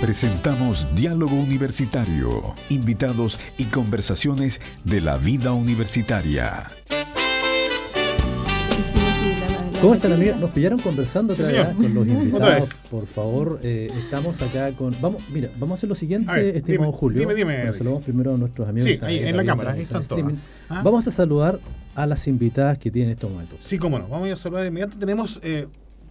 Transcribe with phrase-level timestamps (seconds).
[0.00, 6.70] Presentamos Diálogo Universitario, invitados y conversaciones de la vida universitaria.
[9.82, 10.40] ¿Cómo están amigos?
[10.40, 12.80] Nos pillaron conversando con los invitados.
[12.90, 14.96] Por favor, eh, estamos acá con.
[15.02, 17.20] Vamos, mira, vamos a hacer lo siguiente, estimado Julio.
[17.20, 17.70] Dime, dime.
[17.74, 18.88] saludamos primero a nuestros amigos.
[18.88, 20.32] Sí, ahí, en la cámara, ahí están todos.
[20.70, 20.80] ¿Ah?
[20.82, 21.60] Vamos a saludar
[21.94, 23.58] a las invitadas que tienen estos momentos.
[23.60, 24.08] Sí, cómo no.
[24.08, 24.98] Vamos a saludar de inmediato.
[24.98, 25.66] Tenemos eh,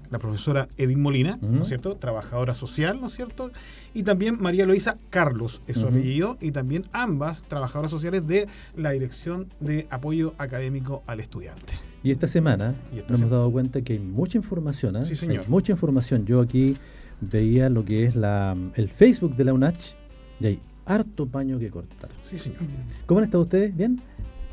[0.10, 1.96] la profesora Edith Molina, ¿no es cierto?
[1.96, 3.52] Trabajadora social, ¿no es cierto?
[3.94, 8.92] Y también María Luisa Carlos, es su apellido, y también ambas trabajadoras sociales de la
[8.92, 11.74] Dirección de Apoyo Académico al Estudiante.
[12.04, 12.76] Y esta semana
[13.10, 15.04] nos hemos dado cuenta que hay mucha información, ¿eh?
[15.04, 15.44] Sí, señor.
[15.44, 16.26] Hay mucha información.
[16.26, 16.78] Yo aquí
[17.20, 19.96] veía lo que es la, el Facebook de la UNACH
[20.40, 22.10] y hay harto paño que cortar.
[22.24, 22.62] Sí, señor.
[23.06, 23.76] ¿Cómo han estado ustedes?
[23.76, 24.02] ¿Bien?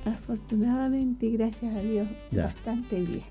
[0.07, 3.25] Afortunadamente, gracias a Dios, bastante bien.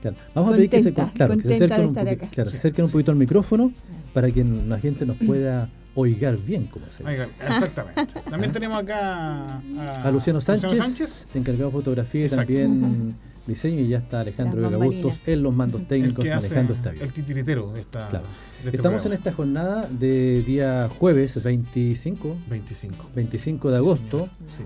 [0.00, 0.16] Claro.
[0.34, 3.10] Vamos a pedir que se, claro, que se acerquen, un, claro, se acerquen un poquito
[3.10, 3.70] al micrófono
[4.14, 7.28] para que la gente nos pueda oigar bien, como se dice.
[7.46, 8.20] exactamente.
[8.30, 9.60] También tenemos acá
[10.02, 13.14] a, Luciano, Sánchez, encargado de fotografía y también
[13.46, 17.76] diseño, y ya está Alejandro Vega Bustos en los mandos técnicos manejando esta El titiritero
[17.76, 18.08] está.
[18.08, 18.24] Claro.
[18.64, 22.36] Este Estamos en esta jornada de día jueves 25.
[22.48, 23.10] 25.
[23.14, 24.28] 25 de agosto.
[24.46, 24.62] Sí.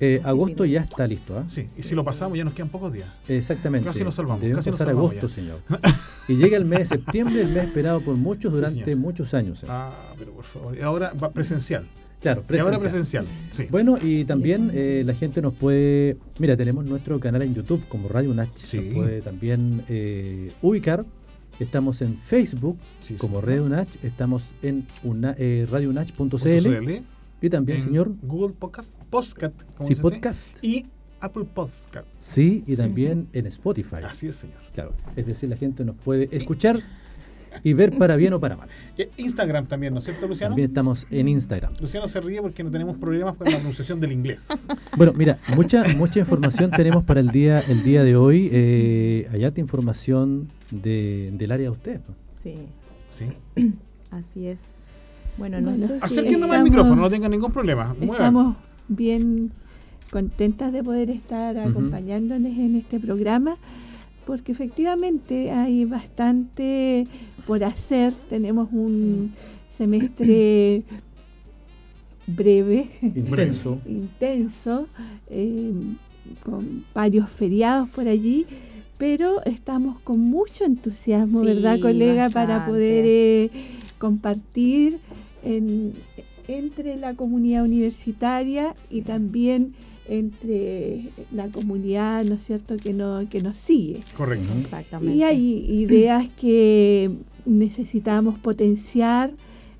[0.00, 1.36] Eh, agosto ya está listo.
[1.36, 1.44] ¿ah?
[1.48, 3.08] Sí, y si lo pasamos ya nos quedan pocos días.
[3.26, 3.86] Exactamente.
[3.86, 4.40] Casi nos salvamos.
[4.40, 5.60] Debemos casi pasar agosto, señor.
[6.28, 9.64] y llega el mes de septiembre, el mes esperado por muchos durante muchos años.
[9.68, 10.76] Ah, pero por favor.
[10.76, 11.84] Y ahora va presencial.
[12.20, 12.72] Claro, presencial.
[12.72, 13.26] Y ahora presencial.
[13.50, 13.66] Sí.
[13.70, 16.16] Bueno, y también eh, la gente nos puede.
[16.38, 18.48] Mira, tenemos nuestro canal en YouTube como Radio Nach.
[18.54, 18.78] Sí.
[18.78, 21.04] Nos puede también eh, ubicar.
[21.60, 22.78] Estamos en Facebook
[23.18, 23.88] como Radio Nach.
[24.04, 27.02] Estamos en una, eh, radionach.cl.
[27.40, 28.12] Y también, señor.
[28.22, 29.54] Google Podcast, Podcast,
[29.86, 30.64] sí, podcast.
[30.64, 30.86] Y
[31.20, 32.06] Apple Podcast.
[32.20, 33.96] Sí, y también en Spotify.
[34.04, 34.58] Así es, señor.
[34.74, 34.92] Claro.
[35.16, 36.80] Es decir, la gente nos puede escuchar
[37.62, 38.68] y ver para bien o para mal.
[38.98, 40.50] Eh, Instagram también, ¿no es cierto, Luciano?
[40.50, 41.72] También estamos en Instagram.
[41.80, 44.66] Luciano se ríe porque no tenemos problemas con la pronunciación del inglés.
[44.96, 48.48] Bueno, mira, mucha mucha información tenemos para el día el día de hoy.
[48.50, 52.00] Eh, hay alta información de, del área de usted.
[52.42, 52.66] Sí.
[53.08, 53.26] Sí.
[54.10, 54.58] Así es.
[55.38, 57.94] Bueno, no sé Acérquenos al micrófono, no tengan ningún problema.
[58.00, 58.56] Estamos
[58.88, 59.52] bien
[60.10, 63.56] contentas de poder estar acompañándoles en este programa,
[64.26, 67.06] porque efectivamente hay bastante
[67.46, 68.12] por hacer.
[68.28, 69.32] Tenemos un
[69.70, 70.82] semestre
[72.26, 74.86] breve, intenso, intenso
[75.30, 75.72] eh,
[76.42, 78.44] con varios feriados por allí,
[78.98, 82.28] pero estamos con mucho entusiasmo, ¿verdad, colega?
[82.28, 83.50] Para poder eh,
[83.98, 84.98] compartir
[86.48, 89.74] entre la comunidad universitaria y también
[90.08, 94.00] entre la comunidad, ¿no es cierto?, que, no, que nos sigue.
[94.16, 94.48] Correcto.
[94.60, 95.16] Exactamente.
[95.16, 97.10] Y hay ideas que
[97.44, 99.32] necesitamos potenciar,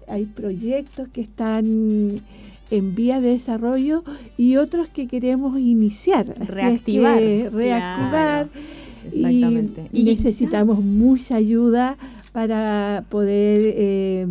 [0.06, 2.20] hay proyectos que están
[2.70, 4.04] en vía de desarrollo
[4.36, 6.34] y otros que queremos iniciar.
[6.38, 7.20] Reactivar.
[7.20, 8.48] reactivar.
[9.06, 9.88] Exactamente.
[9.92, 11.96] Y, necesitamos mucha ayuda
[12.32, 14.26] para poder eh,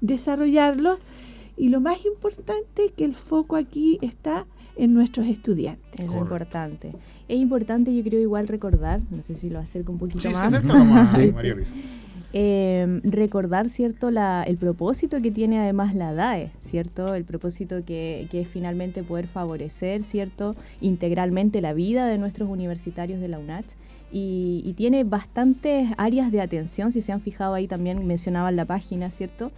[0.00, 0.98] desarrollarlos
[1.56, 4.46] y lo más importante es que el foco aquí está
[4.76, 6.00] en nuestros estudiantes.
[6.00, 6.92] Es importante.
[7.28, 10.52] Es importante, yo creo, igual recordar, no sé si lo acerco un poquito más.
[12.34, 17.14] Eh, recordar, ¿cierto?, la, el propósito que tiene además la DAE, ¿cierto?
[17.14, 23.20] El propósito que, que, es finalmente poder favorecer, ¿cierto?, integralmente la vida de nuestros universitarios
[23.20, 23.66] de la UNACH.
[24.12, 28.66] Y, y tiene bastantes áreas de atención, si se han fijado ahí también mencionaban la
[28.66, 29.50] página, ¿cierto?,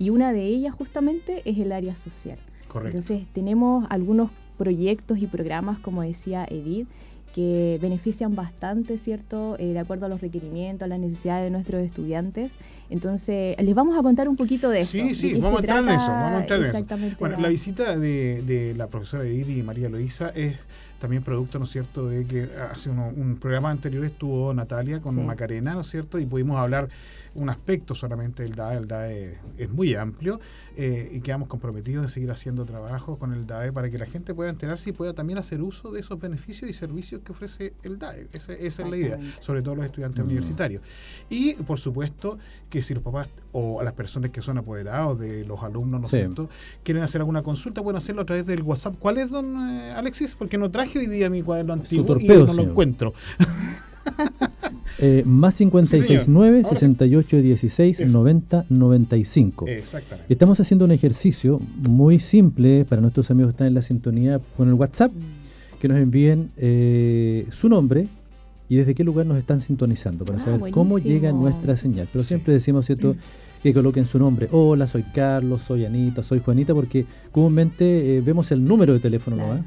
[0.00, 2.38] y una de ellas justamente es el área social.
[2.68, 2.96] Correcto.
[2.98, 6.88] Entonces tenemos algunos proyectos y programas, como decía Edith,
[7.34, 9.56] que benefician bastante, ¿cierto?
[9.58, 12.52] Eh, de acuerdo a los requerimientos, a las necesidades de nuestros estudiantes.
[12.88, 14.92] Entonces, les vamos a contar un poquito de eso.
[14.92, 17.16] Sí, sí, vamos a entrar en eso, vamos a entrar en eso.
[17.20, 20.56] Bueno, la, visita de, de, la profesora Edith y María Loisa es
[20.98, 25.74] también producto, ¿no es cierto?, de que hace un programa anterior estuvo Natalia con Macarena,
[25.74, 26.88] ¿no es cierto?, y pudimos hablar
[27.34, 30.40] un aspecto solamente del DAE, el DAE es muy amplio
[30.76, 34.34] eh, y quedamos comprometidos de seguir haciendo trabajo con el DAE para que la gente
[34.34, 37.98] pueda enterarse y pueda también hacer uso de esos beneficios y servicios que ofrece el
[37.98, 38.28] DAE.
[38.32, 40.26] Esa, es la idea, sobre todo los estudiantes mm.
[40.26, 40.82] universitarios.
[41.28, 42.38] Y, por supuesto,
[42.68, 46.10] que si los papás o las personas que son apoderados de los alumnos, ¿no es
[46.10, 46.48] cierto?,
[46.82, 48.94] quieren hacer alguna consulta, pueden hacerlo a través del WhatsApp.
[48.98, 50.34] ¿Cuál es, don eh, Alexis?
[50.34, 53.14] Porque no traje hoy día mi cuaderno antiguo y no lo encuentro.
[55.02, 59.66] Eh, más 569 68 16 90 95.
[59.66, 60.32] Exactamente.
[60.32, 64.68] Estamos haciendo un ejercicio muy simple para nuestros amigos que están en la sintonía con
[64.68, 65.10] el WhatsApp,
[65.80, 68.08] que nos envíen eh, su nombre
[68.68, 72.06] y desde qué lugar nos están sintonizando para ah, saber cómo llega nuestra señal.
[72.12, 73.16] Pero siempre decimos, ¿cierto?
[73.62, 74.48] que coloquen su nombre.
[74.52, 79.36] Hola, soy Carlos, soy Anita, soy Juanita, porque comúnmente eh, vemos el número de teléfono,
[79.36, 79.64] ¿no?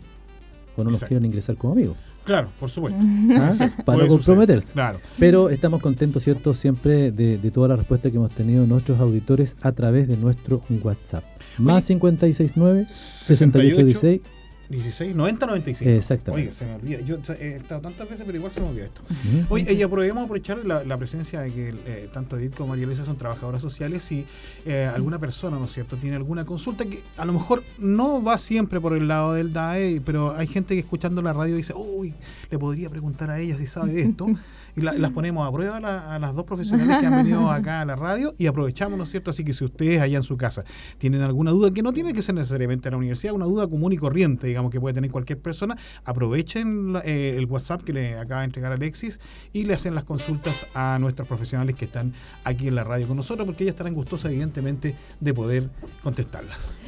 [0.76, 1.98] Cuando nos quieren ingresar como amigos.
[2.24, 3.00] Claro, por supuesto.
[3.38, 3.52] ¿Ah?
[3.86, 4.74] Para comprometerse.
[4.74, 5.00] Claro.
[5.20, 9.58] Pero estamos contentos, ¿cierto?, siempre de, de toda la respuesta que hemos tenido nuestros auditores
[9.62, 11.24] a través de nuestro WhatsApp.
[11.58, 14.22] Más 569 6816
[14.70, 15.92] 16, 90, 95.
[15.92, 16.50] Exactamente.
[16.50, 17.00] Oye, se me olvida.
[17.02, 19.02] Yo he estado tantas veces, pero igual se me olvida esto.
[19.50, 23.18] Oye, y aprovechemos aprovechar la, presencia de que eh, tanto Edith como María Luisa son
[23.18, 24.04] trabajadoras sociales.
[24.04, 24.26] Si
[24.66, 28.38] eh, alguna persona, ¿no es cierto?, tiene alguna consulta que a lo mejor no va
[28.38, 32.14] siempre por el lado del DAE, pero hay gente que escuchando la radio dice, uy,
[32.54, 34.28] le podría preguntar a ella si sabe de esto.
[34.76, 37.96] y las ponemos a prueba a, las dos profesionales que han venido acá a la
[37.96, 39.32] radio y aprovechamos, ¿no es cierto?
[39.32, 40.64] Así que si ustedes allá en su casa
[40.98, 43.94] tienen alguna duda, que no tiene que ser necesariamente a la universidad, una duda común
[43.94, 48.42] y corriente, digamos, que puede tener cualquier persona, aprovechen eh, el WhatsApp que le acaba
[48.42, 49.20] de entregar Alexis
[49.52, 52.14] y le hacen las consultas a nuestros profesionales que están
[52.44, 55.70] aquí en la radio con nosotros, porque ellas estarán gustosas, evidentemente, de poder
[56.02, 56.80] contestarlas.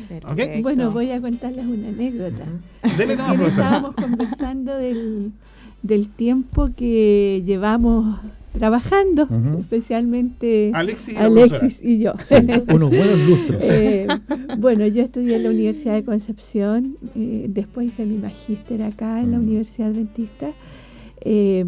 [0.61, 2.45] Bueno, voy a contarles una anécdota.
[2.97, 5.33] Dele no, Estábamos conversando del
[5.85, 8.17] del tiempo que llevamos
[8.53, 9.27] trabajando,
[9.59, 12.13] especialmente Alexis, y, yo.
[12.73, 13.61] unos buenos lustros.
[13.61, 14.07] Eh,
[14.57, 19.31] bueno, yo estudié en la Universidad de Concepción, eh, después hice mi magíster acá en
[19.31, 20.51] la Universidad Adventista.
[21.21, 21.65] Eh,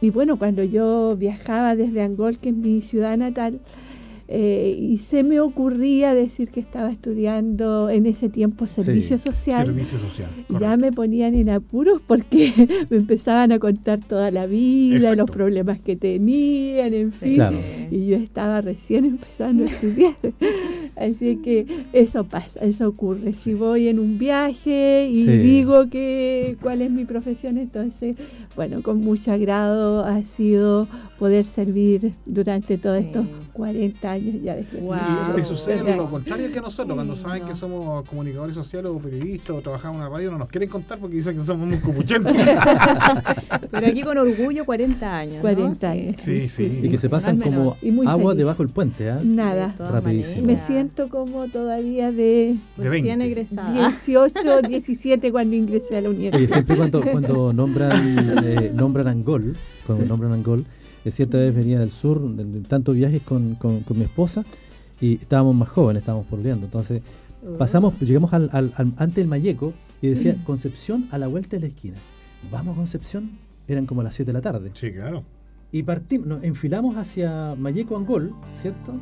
[0.00, 3.60] y bueno, cuando yo viajaba desde Angol, que es mi ciudad natal,
[4.30, 9.64] eh, y se me ocurría decir que estaba estudiando en ese tiempo servicio social.
[9.64, 10.28] Servicio social.
[10.60, 12.52] Ya me ponían en apuros porque
[12.90, 17.42] me empezaban a contar toda la vida, los problemas que tenían, en fin.
[17.90, 20.14] Y yo estaba recién empezando a estudiar.
[20.96, 23.32] Así que eso pasa, eso ocurre.
[23.32, 28.16] Si voy en un viaje y digo que cuál es mi profesión, entonces,
[28.56, 30.88] bueno, con mucho agrado ha sido
[31.18, 34.64] poder servir durante todos estos 40 años ya de
[35.36, 39.60] Le sucede lo contrario que nosotros, cuando saben que somos comunicadores sociales o periodistas o
[39.60, 42.32] trabajamos en una radio, no nos quieren contar porque dicen que somos muy cupuchentos.
[43.70, 45.40] Pero aquí con orgullo 40 años.
[45.40, 46.14] 40 años.
[46.18, 46.80] Sí, sí.
[46.82, 47.76] Y que se pasan como
[48.06, 49.14] agua debajo del puente, ¿eh?
[49.22, 49.74] Nada.
[49.78, 50.46] Rapidísimo.
[50.46, 53.46] Me siento como todavía de, de 20.
[53.72, 56.52] 18, 17 cuando ingresé a la universidad.
[56.52, 60.64] siempre cuando, cuando nombran, eh, nombran Angol, cuando nombran Angol,
[61.10, 64.44] cierta vez venía del sur, de, tantos viajes con, con, mi esposa,
[65.00, 66.66] y estábamos más jóvenes, estábamos porleando.
[66.66, 67.02] Entonces,
[67.58, 69.72] pasamos, llegamos al, al, antes del Mayeco
[70.02, 71.96] y decía Concepción a la vuelta de la esquina.
[72.50, 73.30] Vamos Concepción,
[73.66, 74.70] eran como las 7 de la tarde.
[74.74, 75.24] Sí, claro.
[75.70, 78.32] Y partimos, nos enfilamos hacia Mayeco Angol,
[78.62, 79.00] ¿cierto?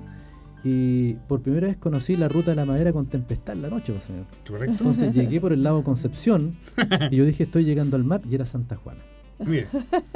[0.64, 3.92] Y por primera vez conocí la ruta de la madera con tempestad en la noche,
[3.92, 4.24] pues, señor.
[4.46, 4.72] Correcto.
[4.72, 6.56] Entonces llegué por el lado Concepción
[7.10, 9.00] y yo dije estoy llegando al mar y era Santa Juana.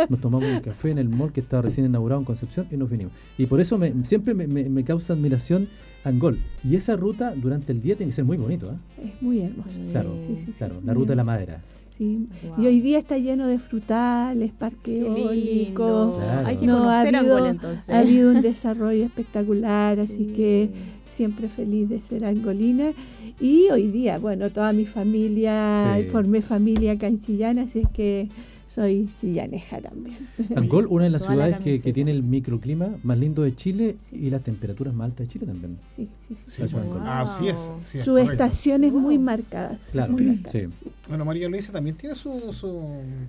[0.08, 2.90] Nos tomamos un café en el mall que estaba recién inaugurado en Concepción y nos
[2.90, 3.12] vinimos.
[3.38, 5.68] Y por eso siempre me, causa admiración
[6.04, 6.38] Angol.
[6.64, 8.72] Y esa ruta durante el día tiene que ser muy bonito.
[8.72, 9.08] ¿eh?
[9.14, 9.68] Es muy hermoso.
[9.92, 10.16] Claro,
[10.58, 11.62] claro la ruta de la madera.
[12.00, 12.28] Sí.
[12.56, 16.18] Y hoy día está lleno de frutales, parque eólico.
[16.46, 17.90] Hay que conocer ha habido, entonces.
[17.90, 20.70] Ha habido un desarrollo espectacular, así que
[21.04, 22.92] siempre feliz de ser angolina.
[23.38, 28.30] Y hoy día, bueno, toda mi familia, formé familia Chillán, así es que
[28.70, 30.16] soy chillaneja también.
[30.56, 34.30] Angol, una de las ciudades que, que, tiene el microclima más lindo de Chile y
[34.30, 35.76] las temperaturas más altas de Chile también.
[35.96, 36.76] Sí, sí, sí.
[37.04, 37.72] Así es.
[37.84, 39.80] Sí es Sus estaciones muy marcadas.
[39.90, 40.16] Claro,
[40.46, 40.68] sí.
[41.08, 42.80] Bueno, María Luisa también tiene su, su,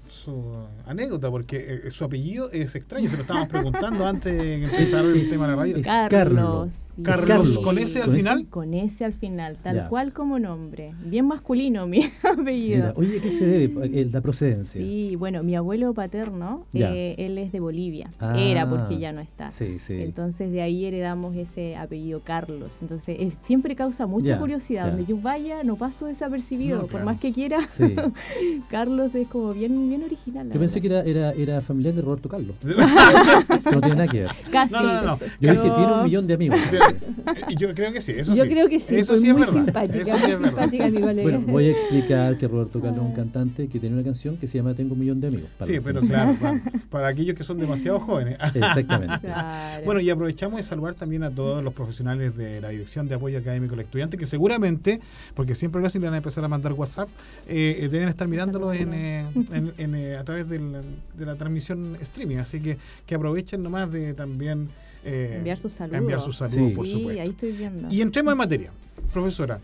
[0.10, 0.44] su
[0.86, 5.27] anécdota, porque eh, su apellido es extraño, se lo estábamos preguntando antes de empezar el
[5.27, 5.77] tema de la radio.
[6.10, 6.72] Carlos.
[7.04, 8.48] Carlos, ¿con ese al final?
[8.50, 10.94] Con ese al final, tal cual como nombre.
[11.06, 12.94] Bien masculino mi apellido.
[12.96, 14.82] oye, ¿qué se debe eh, la procedencia?
[14.82, 18.10] Sí, bueno, mi abuelo paterno, eh, él es de Bolivia.
[18.20, 19.50] Ah, Era porque ya no está.
[19.50, 19.98] Sí, sí.
[20.00, 22.80] Entonces de ahí heredamos ese apellido Carlos.
[22.82, 24.88] Entonces eh, siempre causa mucha curiosidad.
[24.88, 26.88] Donde yo vaya, no paso desapercibido.
[26.88, 27.60] Por más que quiera,
[28.70, 30.50] Carlos es como bien, bien original.
[30.52, 32.56] Yo pensé que era, era, era familiar de Roberto Carlos.
[33.72, 34.32] no tiene nada que ver.
[34.52, 34.74] Casi.
[34.74, 35.20] No, no, no.
[35.40, 36.60] Yo dije, tiene un millón de amigos.
[37.58, 38.50] yo creo que sí, eso yo sí.
[38.50, 38.96] creo que sí.
[38.96, 39.96] Eso sí es verdad.
[39.96, 40.70] Eso sí es verdad.
[41.22, 44.48] Bueno, voy a explicar que Roberto Carlos es un cantante que tiene una canción que
[44.48, 45.50] se llama Tengo un millón de amigos.
[45.62, 46.38] Sí, pero claro,
[46.90, 48.38] para, aquellos que son demasiado jóvenes.
[48.56, 49.30] Exactamente.
[49.86, 53.38] Bueno, y aprovechamos de saludar también a todos los profesionales de la Dirección de Apoyo
[53.38, 55.00] Académico al Estudiante, que seguramente,
[55.36, 57.10] porque siempre ahora le van a empezar a mandar WhatsApp,
[57.48, 60.60] eh, eh, deben estar mirándolos en, eh, a través de
[61.20, 62.38] la transmisión streaming.
[62.38, 64.70] Así que, que aprovechen nomás de también
[65.04, 66.00] eh, enviar sus saludos.
[66.00, 67.22] Enviar sus saludos, por supuesto.
[67.22, 67.88] ahí estoy viendo.
[67.94, 68.72] Y entremos en materia.
[69.13, 69.60] Profesora,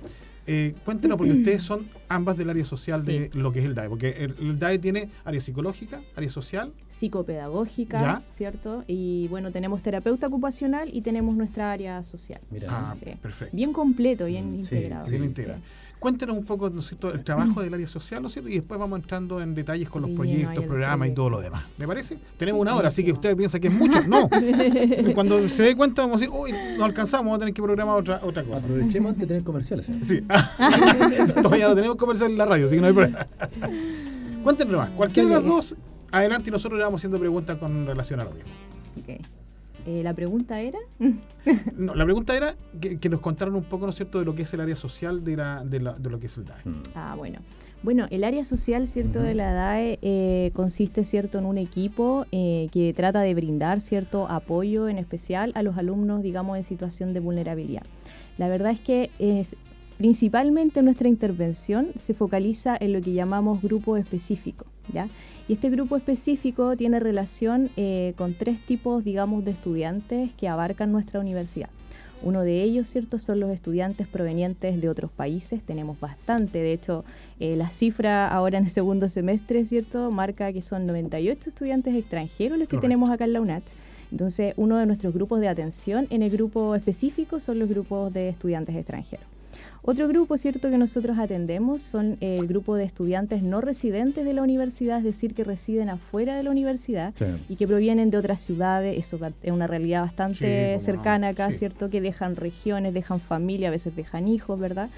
[0.49, 3.89] Eh, cuéntenos, porque ustedes son ambas del área social de lo que es el DAE,
[3.89, 6.71] porque el, DAE tiene área psicológica, área social.
[6.89, 8.85] Psicopedagógica, ¿cierto?
[8.87, 12.39] Y bueno, tenemos terapeuta ocupacional y tenemos nuestra área social.
[12.49, 13.55] Mira, ah, perfecto.
[13.55, 15.09] Bien completo, bien integrado.
[15.09, 15.59] Bien integrado.
[15.99, 18.49] Cuéntenos un poco, ¿no el trabajo del área social, ¿no es cierto?
[18.49, 21.65] Y después vamos entrando en detalles con los proyectos, programas y todo lo demás.
[21.77, 22.19] ¿Me parece?
[22.37, 24.01] Tenemos una hora, así que ustedes piensan que es mucho.
[24.03, 24.29] No.
[25.15, 27.97] Cuando se dé cuenta, vamos a decir, uy, no alcanzamos, vamos a tener que programar
[27.97, 28.63] otra, otra cosa.
[28.63, 29.89] Aprovechemos antes de tener comerciales.
[29.89, 29.97] ¿eh?
[30.01, 30.21] Sí.
[31.41, 33.25] Todavía no tenemos comerciales en la radio, así que no hay problema.
[34.43, 34.89] Cuéntenos más.
[34.91, 35.75] Cualquiera de las dos,
[36.11, 38.51] adelante y nosotros le vamos haciendo preguntas con relación a lo mismo.
[39.01, 39.19] Okay.
[39.87, 40.79] Eh, la pregunta era.
[41.77, 44.41] no, la pregunta era que, nos contaran un poco, ¿no es cierto?, de lo que
[44.41, 46.61] es el área social de, la, de, lo que es el DAE.
[46.65, 46.81] Mm.
[46.93, 47.39] Ah, bueno.
[47.83, 52.67] Bueno, el área social, ¿cierto?, de la DAE eh, consiste, ¿cierto?, en un equipo eh,
[52.73, 57.21] que trata de brindar cierto apoyo, en especial a los alumnos, digamos, en situación de
[57.21, 57.83] vulnerabilidad.
[58.37, 59.09] La verdad es que
[59.97, 65.07] principalmente nuestra intervención se focaliza en lo que llamamos grupo específico, ¿ya?
[65.47, 70.91] Y este grupo específico tiene relación eh, con tres tipos, digamos, de estudiantes que abarcan
[70.91, 71.69] nuestra universidad.
[72.21, 75.61] Uno de ellos, ¿cierto?, son los estudiantes provenientes de otros países.
[75.63, 77.05] Tenemos bastante, de hecho,
[77.39, 82.57] eh, la cifra ahora en el segundo semestre, ¿cierto?, marca que son 98 estudiantes extranjeros
[82.57, 83.71] los que tenemos acá en la UNACH.
[84.11, 88.29] Entonces, uno de nuestros grupos de atención en el grupo específico son los grupos de
[88.29, 89.36] estudiantes extranjeros.
[89.89, 94.41] Otro grupo, cierto, que nosotros atendemos son el grupo de estudiantes no residentes de la
[94.41, 97.13] universidad, es decir, que residen afuera de la universidad
[97.47, 98.97] y que provienen de otras ciudades.
[98.97, 103.95] Eso es una realidad bastante cercana acá, cierto, que dejan regiones, dejan familia, a veces
[103.95, 104.89] dejan hijos, ¿verdad?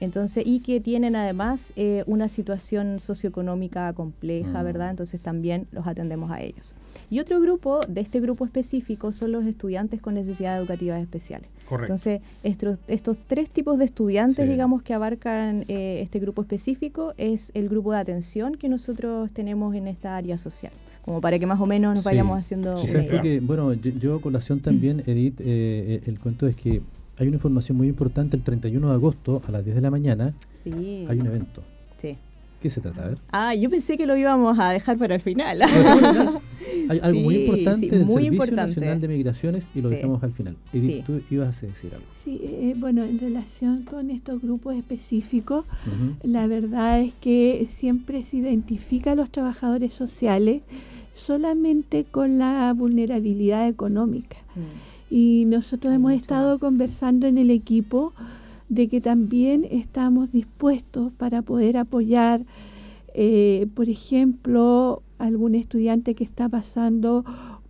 [0.00, 4.64] Entonces, y que tienen además eh, una situación socioeconómica compleja, mm.
[4.64, 4.90] ¿verdad?
[4.90, 6.74] Entonces también los atendemos a ellos.
[7.10, 11.50] Y otro grupo, de este grupo específico, son los estudiantes con necesidades educativas especiales.
[11.68, 11.92] Correcto.
[11.92, 17.50] Entonces, estos, estos tres tipos de estudiantes, digamos, que abarcan eh, este grupo específico, es
[17.54, 20.72] el grupo de atención que nosotros tenemos en esta área social
[21.04, 22.76] como para que más o menos nos vayamos haciendo...
[23.40, 26.82] bueno, yo, yo, colación también, Edith, eh, el cuento es que
[27.16, 30.34] hay una información muy importante, el 31 de agosto a las 10 de la mañana
[30.62, 31.06] sí.
[31.08, 31.62] hay un evento.
[32.58, 32.62] Sí.
[32.62, 33.04] ¿Qué se trata?
[33.04, 33.18] A ver.
[33.30, 35.62] Ah, yo pensé que lo íbamos a dejar para el final.
[36.88, 40.56] hay algo muy importante del Servicio Nacional de Migraciones y lo dejamos al final.
[40.72, 42.06] Edith, tú ibas a decir algo.
[42.24, 45.64] Sí, eh, bueno, en relación con estos grupos específicos,
[46.22, 50.62] la verdad es que siempre se identifica a los trabajadores sociales
[51.12, 54.36] solamente con la vulnerabilidad económica.
[54.54, 55.14] Mm.
[55.14, 58.12] Y nosotros hemos estado conversando en el equipo
[58.68, 62.40] de que también estamos dispuestos para poder apoyar,
[63.14, 67.24] eh, por ejemplo, algún estudiante que está pasando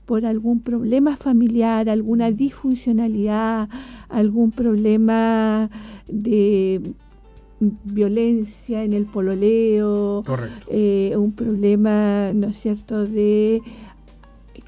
[0.07, 3.69] por algún problema familiar, alguna disfuncionalidad,
[4.09, 5.71] algún problema
[6.09, 6.95] de
[7.61, 10.25] violencia en el pololeo,
[10.71, 13.61] eh, un problema, ¿no es cierto?, de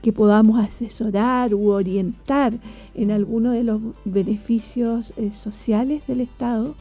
[0.03, 2.55] que podamos asesorar u orientar
[2.95, 6.75] en alguno de los beneficios eh, sociales del Estado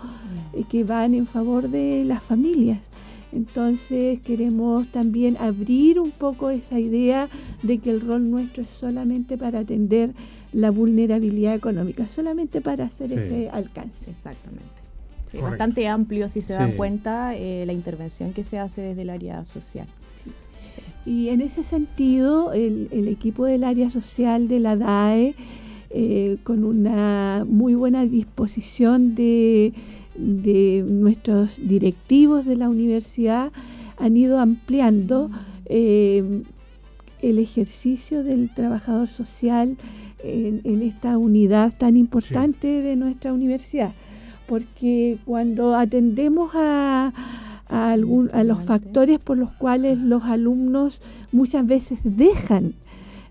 [0.54, 2.80] eh, que van en favor de las familias.
[3.32, 7.30] Entonces queremos también abrir un poco esa idea
[7.62, 10.14] de que el rol nuestro es solamente para atender
[10.52, 14.10] la vulnerabilidad económica, solamente para hacer ese alcance.
[14.10, 14.66] Exactamente.
[15.42, 19.44] bastante amplio, si se dan cuenta, eh, la intervención que se hace desde el área
[19.44, 19.86] social.
[21.06, 25.36] Y en ese sentido, el, equipo del área social de la DAE,
[25.92, 29.74] eh, con una muy buena disposición de,
[30.88, 33.52] nuestros directivos de la universidad,
[33.98, 35.32] han ido ampliando
[35.66, 36.44] eh,
[37.22, 39.78] el ejercicio del trabajador social
[40.24, 43.92] en, esta unidad tan importante de nuestra universidad.
[44.48, 47.14] Porque cuando atendemos a
[47.70, 52.74] a, algún, a los factores por los cuales los alumnos muchas veces dejan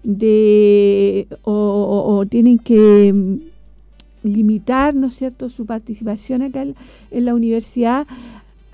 [0.02, 8.06] de o, tienen que mm, limitar, ¿no es cierto?, su participación acá en la universidad,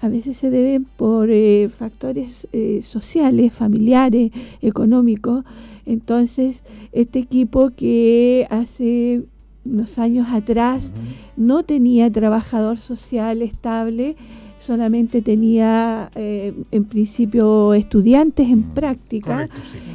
[0.04, 5.46] a veces se deben por eh, factores eh, sociales, familiares, económicos.
[5.86, 9.22] Entonces, este equipo que hace
[9.64, 10.92] unos años atrás
[11.38, 14.16] no tenía trabajador social estable,
[14.64, 19.46] solamente tenía eh, en principio estudiantes en mm, práctica,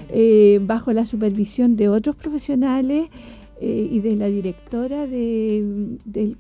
[0.10, 3.10] eh, bajo la supervisión de otros profesionales
[3.60, 6.38] eh, y de la directora de, del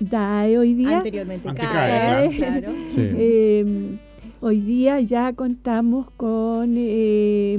[0.00, 0.98] DAE hoy día.
[0.98, 2.30] Anteriormente, claro.
[4.40, 6.72] hoy día ya contamos con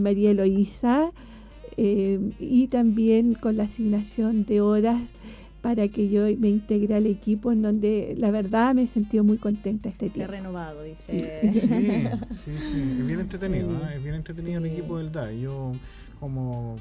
[0.04, 1.14] María Eloísa
[1.78, 5.00] y también con la asignación de horas
[5.68, 9.38] para que yo me integre al equipo en donde la verdad me he sentido muy
[9.38, 10.32] contenta este tiempo.
[10.32, 11.42] renovado, dice.
[11.52, 13.96] Sí, sí, sí, es bien entretenido, ¿eh?
[13.98, 15.42] es bien entretenido el equipo del DAE.
[15.42, 15.74] Yo
[16.20, 16.78] como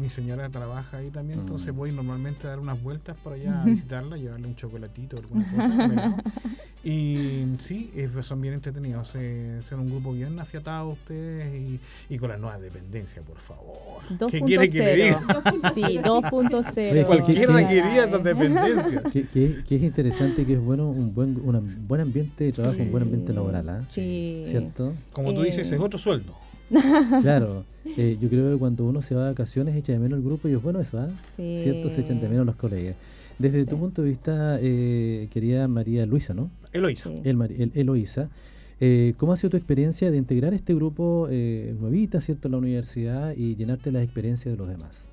[0.00, 1.76] mi señora trabaja ahí también, entonces mm.
[1.76, 6.22] voy normalmente a dar unas vueltas por allá a visitarla, llevarle un chocolatito, alguna cosa.
[6.84, 7.90] y sí,
[8.22, 9.08] son bien entretenidos.
[9.62, 14.30] son un grupo bien afiatado ustedes y, y, con la nueva dependencia, por favor.
[14.30, 15.20] ¿Qué quiere que le diga?
[15.74, 17.06] Sí, 2.0.
[17.06, 19.02] Cualquiera quería esa dependencia.
[19.02, 22.90] Que, que, es interesante que es bueno un buen, un buen ambiente de trabajo, un
[22.90, 23.68] buen ambiente laboral.
[23.68, 23.82] ¿ah?
[23.90, 24.44] Sí.
[24.46, 24.94] ¿Cierto?
[25.12, 26.34] Como tú dices, es otro sueldo.
[27.22, 30.24] claro, eh, yo creo que cuando uno se va de vacaciones echa de menos el
[30.24, 31.08] grupo y es bueno eso, ¿ah?
[31.36, 31.90] ¿cierto?
[31.90, 32.96] Se echan de menos los colegas.
[33.40, 36.50] Desde tu punto de vista, eh, querida María Luisa, ¿no?
[36.74, 37.10] Eloísa.
[37.24, 38.28] El, Eloísa,
[38.80, 42.58] eh, ¿cómo ha sido tu experiencia de integrar este grupo eh, nuevita, ¿cierto?, en la
[42.58, 45.08] universidad y llenarte las experiencias de los demás.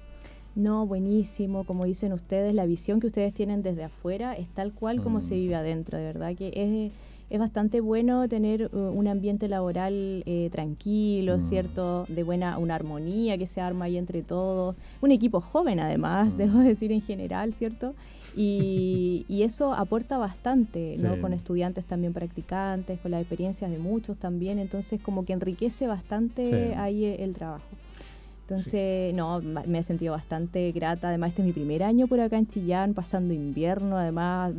[0.56, 1.64] No, buenísimo.
[1.64, 5.36] Como dicen ustedes, la visión que ustedes tienen desde afuera es tal cual como se
[5.36, 5.38] mm.
[5.38, 6.92] vive adentro, de verdad que es
[7.30, 11.42] es bastante bueno tener uh, un ambiente laboral eh, tranquilo, mm.
[11.42, 12.06] ¿cierto?
[12.08, 14.76] De buena, una armonía que se arma ahí entre todos.
[15.02, 16.38] Un equipo joven además, mm.
[16.38, 17.96] debo decir en general, ¿cierto?
[18.36, 21.22] Y, eso aporta bastante, ¿no?
[21.22, 26.76] Con estudiantes también practicantes, con las experiencias de muchos también, entonces como que enriquece bastante
[26.76, 27.64] ahí el trabajo.
[28.50, 31.10] Entonces, no, me he sentido bastante grata.
[31.10, 34.54] Además, este es mi primer año por acá en Chillán, pasando invierno, además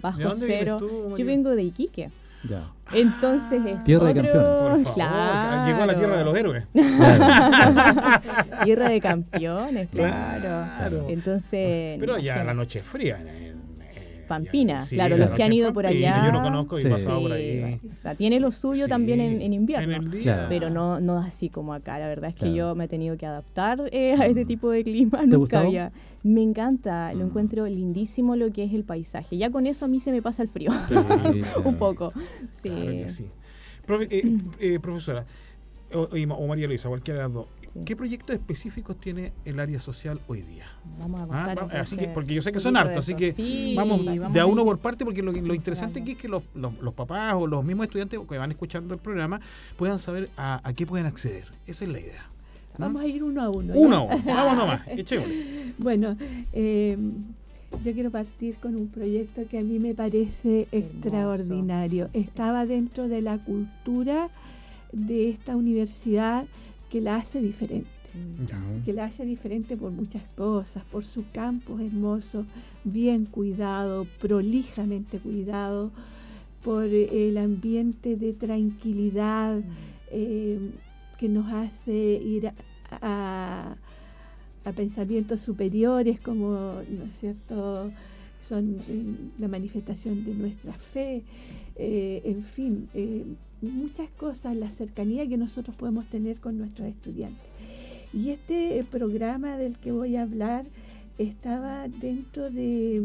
[0.00, 0.78] bajo cero.
[1.14, 2.10] Yo vengo de Iquique.
[2.48, 2.70] Ya.
[2.94, 4.88] Entonces es tierra de campeones.
[4.94, 5.66] Claro.
[5.66, 6.64] Llegó a la tierra de los héroes.
[8.64, 11.06] tierra de campeones, claro.
[11.08, 11.98] Entonces.
[12.00, 13.18] Pero ya la noche es fría.
[14.24, 16.26] Pampina, claro, los que han ido por allá.
[16.26, 17.80] Yo lo conozco y he pasado por ahí.
[17.84, 20.10] O sea, tiene lo suyo también en, invierno,
[20.48, 21.98] pero no, no así como acá.
[21.98, 24.48] La verdad es que yo me he tenido que adaptar eh, a este mm.
[24.48, 25.24] tipo de clima.
[25.26, 25.92] Nunca había.
[26.22, 27.28] Me encanta, lo mm.
[27.28, 29.36] encuentro lindísimo lo que es el paisaje.
[29.36, 30.70] Ya con eso a mí se me pasa el frío.
[31.64, 32.12] Un poco.
[32.62, 32.70] Sí.
[32.70, 35.26] Eh, eh, profesora,
[35.92, 37.46] o, o, María Luisa, cualquiera de las dos,
[37.84, 40.64] ¿Qué proyectos específicos tiene el área social hoy día?
[40.98, 44.40] Vamos a ah, así que, porque yo sé que son hartos, así que vamos, de
[44.40, 46.42] a uno por parte, porque lo, interesante es que los,
[46.94, 49.40] papás o los mismos estudiantes que van escuchando el programa
[49.76, 51.46] puedan saber a, qué pueden acceder.
[51.66, 52.26] Esa es la idea.
[52.78, 53.74] Vamos a ir uno a uno.
[53.74, 54.82] Uno a uno, vamos nomás,
[55.78, 56.16] Bueno,
[56.52, 56.96] eh,
[57.84, 62.08] yo quiero partir con un proyecto que a mí me parece extraordinario.
[62.12, 64.30] Estaba dentro de la cultura
[64.92, 66.44] de esta universidad
[66.94, 67.88] que la hace diferente.
[68.84, 72.46] Que la hace diferente por muchas cosas, por su campo hermoso,
[72.84, 75.90] bien cuidado, prolijamente cuidado,
[76.62, 79.58] por el ambiente de tranquilidad
[80.12, 80.60] eh,
[81.18, 82.52] que nos hace ir
[82.92, 83.74] a,
[84.76, 87.90] pensamientos superiores como, ¿no es cierto?,
[88.40, 89.04] son eh,
[89.40, 91.24] la manifestación de nuestra fe,
[91.74, 92.88] eh, en fin,
[93.72, 97.42] muchas cosas, la cercanía que nosotros podemos tener con nuestros estudiantes.
[98.12, 100.64] Y este programa del que voy a hablar
[101.18, 103.02] estaba dentro de,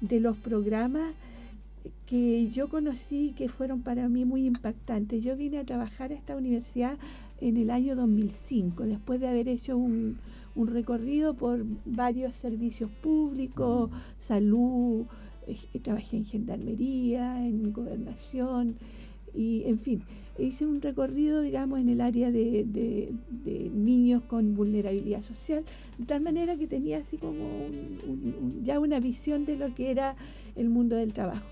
[0.00, 1.14] de los programas
[2.06, 5.22] que yo conocí que fueron para mí muy impactantes.
[5.22, 6.98] Yo vine a trabajar a esta universidad
[7.40, 10.18] en el año 2005, después de haber hecho un,
[10.54, 15.06] un recorrido por varios servicios públicos, salud,
[15.46, 18.76] eh, trabajé en gendarmería, en gobernación,
[19.34, 20.02] y en fin,
[20.38, 23.12] hice un recorrido, digamos, en el área de,
[23.74, 25.64] niños con vulnerabilidad social,
[25.98, 27.66] de tal manera que tenía así como
[28.62, 30.16] ya una visión de lo que era
[30.56, 31.46] el mundo del trabajo.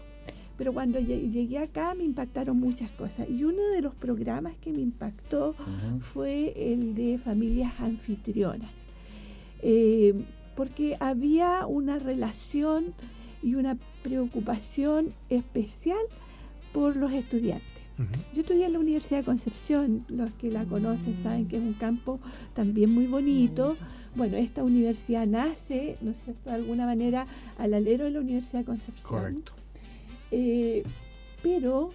[0.57, 3.29] Pero cuando llegué acá me impactaron muchas cosas.
[3.31, 5.55] Y uno de los programas que me impactó
[6.01, 8.71] fue el de familias anfitrionas.
[9.62, 10.14] Eh,
[10.57, 12.93] porque había una relación
[13.41, 15.99] y una preocupación especial
[16.79, 17.67] por los estudiantes.
[18.33, 21.73] Yo estudié en la Universidad de Concepción, los que la conocen saben que es un
[21.73, 22.21] campo
[22.55, 23.77] también muy bonito.
[24.14, 27.27] Bueno, esta universidad nace, ¿no es cierto?, de alguna manera
[27.59, 29.03] al alero de la Universidad de Concepción.
[29.03, 29.53] Correcto.
[30.31, 30.85] Eh,
[31.43, 31.91] pero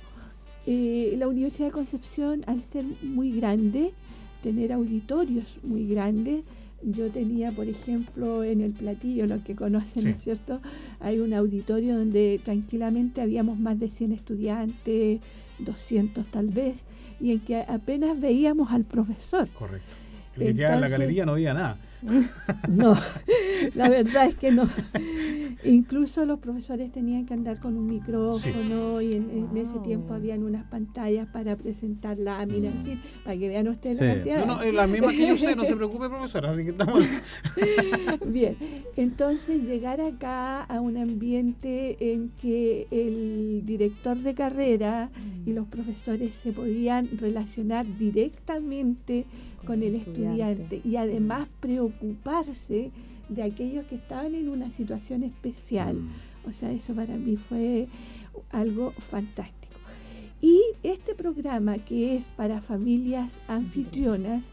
[0.67, 3.93] eh, la Universidad de Concepción, al ser muy grande,
[4.41, 6.43] tener auditorios muy grandes,
[6.85, 10.61] yo tenía, por ejemplo, en el platillo, lo que conocen, ¿no es cierto?
[10.99, 15.21] Hay un auditorio donde tranquilamente habíamos más de 100 estudiantes,
[15.59, 16.79] 200 tal vez,
[17.19, 19.47] y en que apenas veíamos al profesor.
[19.49, 20.02] Correcto.
[20.39, 21.77] El que en la galería no veía nada.
[22.69, 22.97] No,
[23.75, 24.67] la verdad es que no.
[25.63, 30.65] Incluso los profesores tenían que andar con un micrófono y en, ese tiempo habían unas
[30.65, 34.45] pantallas para presentar láminas, en fin, para que vean ustedes la cantidad.
[34.45, 37.03] No, no, es la misma que yo sé, no se preocupe, profesora, así que estamos...
[38.25, 38.57] Bien,
[38.97, 45.09] entonces llegar acá a un ambiente en que el director de carrera
[45.45, 49.25] y los profesores se podían relacionar directamente
[49.65, 52.91] con el estudiante y además preocuparse
[53.29, 55.95] de aquellos que estaban en una situación especial.
[55.95, 56.49] Mm.
[56.49, 57.87] O sea, eso para mí fue
[58.51, 59.63] algo fantástico.
[60.41, 64.43] Y este programa que es para familias anfitrionas,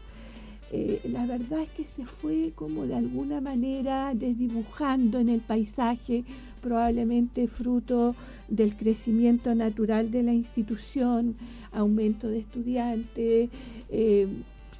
[0.71, 6.23] eh, la verdad es que se fue como de alguna manera desdibujando en el paisaje,
[6.61, 8.15] probablemente fruto
[8.47, 11.35] del crecimiento natural de la institución,
[11.73, 13.49] aumento de estudiantes,
[13.89, 14.27] eh,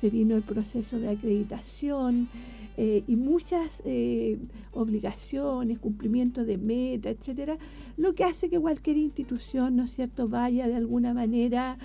[0.01, 2.27] se vino el proceso de acreditación
[2.75, 4.39] eh, y muchas eh,
[4.73, 7.57] obligaciones, cumplimiento de meta, etcétera,
[7.97, 11.77] lo que hace que cualquier institución, ¿no es cierto?, vaya de alguna manera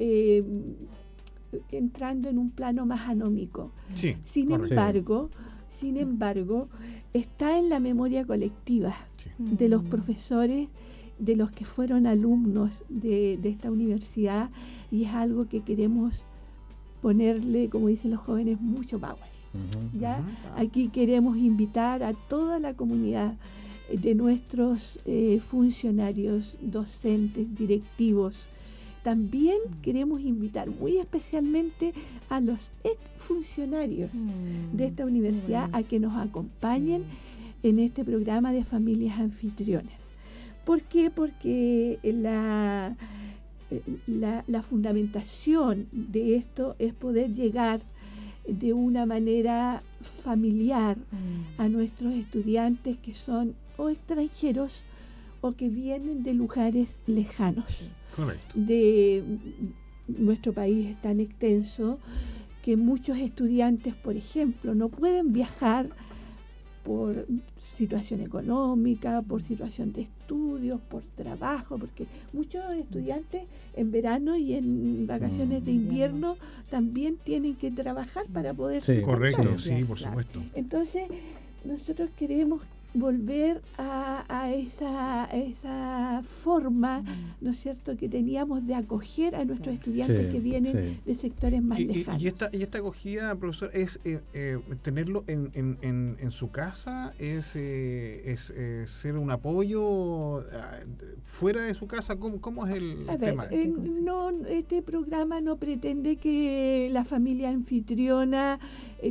[0.00, 0.42] eh,
[1.70, 3.70] entrando en un plano más anómico.
[4.24, 5.30] sin embargo,
[5.70, 6.68] sin embargo,
[7.12, 8.96] está en la memoria colectiva
[9.38, 9.88] de los mm.
[9.88, 10.68] profesores,
[11.20, 14.50] de los que fueron alumnos de, de esta universidad,
[14.90, 16.14] y es algo que queremos
[17.00, 19.30] ponerle, como dicen los jóvenes, mucho power.
[19.98, 20.22] ¿ya?
[20.56, 23.34] Aquí queremos invitar a toda la comunidad
[23.92, 28.46] de nuestros eh, funcionarios, docentes, directivos.
[29.02, 29.80] También mm.
[29.82, 31.92] queremos invitar muy especialmente
[32.28, 32.72] a los
[33.16, 37.02] funcionarios mm, de esta universidad a que nos acompañen
[37.62, 39.94] en este programa de familias anfitrionas.
[40.64, 41.10] ¿Por qué?
[41.10, 42.94] Porque la
[44.06, 47.80] la, fundamentación de esto es poder llegar
[48.46, 49.82] de una manera
[50.22, 50.96] familiar
[51.58, 51.72] a mm.
[51.72, 54.82] nuestros estudiantes que son o extranjeros
[55.40, 57.64] o que vienen de lugares lejanos.
[58.54, 59.24] De
[60.08, 61.98] nuestro país es tan extenso
[62.62, 65.88] que muchos estudiantes, por ejemplo, no pueden viajar
[66.84, 67.26] por
[67.80, 75.06] situación económica, por situación de estudios, por trabajo, porque muchos estudiantes en verano y en
[75.06, 75.80] vacaciones de mm.
[75.82, 76.36] invierno
[76.68, 78.84] también tienen que trabajar para poder...
[78.84, 80.42] Sí, correcto, sí, por supuesto.
[80.54, 81.04] Entonces,
[81.64, 82.60] nosotros queremos
[82.94, 87.04] volver a, esa, esa forma,
[87.40, 91.78] ¿no es cierto?, que teníamos de acoger a nuestros estudiantes que vienen de sectores más
[91.78, 92.22] lejanos.
[92.22, 97.14] Y, esta, y esta acogida, profesor, es eh, eh, tenerlo en, en, en, su casa,
[97.18, 98.52] es, eh, es
[98.86, 100.42] ser un apoyo
[101.22, 103.46] fuera de su casa, ¿cómo, cómo es el, tema?
[104.02, 108.58] no, este programa no pretende que la familia anfitriona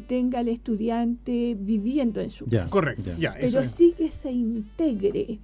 [0.07, 2.69] tenga al estudiante viviendo en su casa.
[2.69, 5.39] Correcto, ya, Pero sí que se integre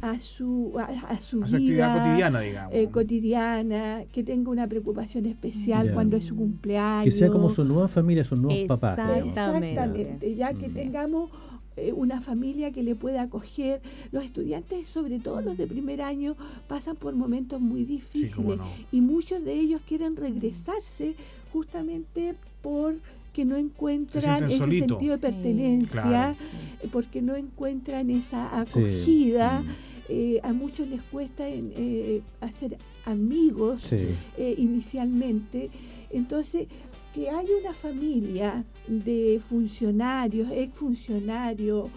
[0.00, 2.74] a su, a, su, vida cotidiana, digamos.
[2.74, 7.04] Eh, cotidiana, que tenga una preocupación especial cuando es su cumpleaños.
[7.04, 8.98] Que sea como su nueva familia, sus nuevos papás.
[9.24, 11.30] Exactamente, ya que tengamos
[11.76, 13.80] eh, una familia que le pueda acoger.
[14.12, 16.36] Los estudiantes, sobre todo los de primer año,
[16.68, 18.58] pasan por momentos muy difíciles
[18.92, 21.14] y muchos de ellos quieren regresarse
[21.52, 22.94] justamente por
[23.32, 26.36] que no encuentran ese sentido de pertenencia,
[26.82, 29.60] eh, porque no encuentran esa acogida.
[29.60, 29.68] Mm.
[30.12, 33.94] Eh, a muchos les cuesta eh, hacer amigos
[34.36, 35.70] inicialmente.
[36.10, 36.66] Entonces,
[37.14, 41.90] que hay una familia de funcionarios, exfuncionarios,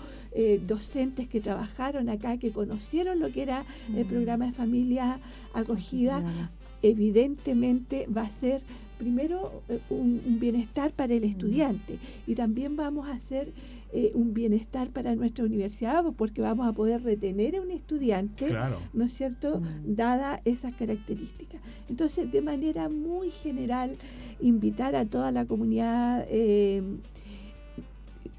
[0.67, 3.65] docentes que trabajaron acá, que conocieron lo que era
[3.95, 4.07] el mm.
[4.07, 5.19] programa de familia
[5.55, 6.23] acogida,
[6.83, 8.61] evidentemente va a ser
[9.03, 13.51] primero eh, un, bienestar para el estudiante y también vamos a hacer
[13.91, 18.47] eh, un bienestar para nuestra universidad porque vamos a poder retener a un estudiante,
[18.93, 19.95] ¿no es cierto?, mm.
[19.95, 21.59] dada esas características.
[21.89, 23.91] Entonces, de manera muy general,
[24.39, 26.81] invitar a toda la comunidad eh,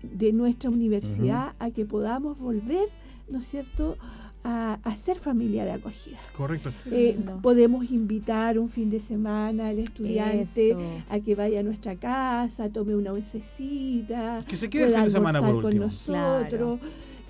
[0.03, 2.89] de nuestra universidad a que podamos volver,
[3.29, 3.99] ¿no es cierto?,
[4.45, 6.19] a, ser familia de acogida.
[6.37, 6.71] Correcto.
[6.91, 10.77] Eh, podemos invitar un fin de semana al estudiante
[11.09, 15.11] a que vaya a nuestra casa, tome una oncecita, que se quede el fin de
[15.11, 16.79] semana por con nosotros,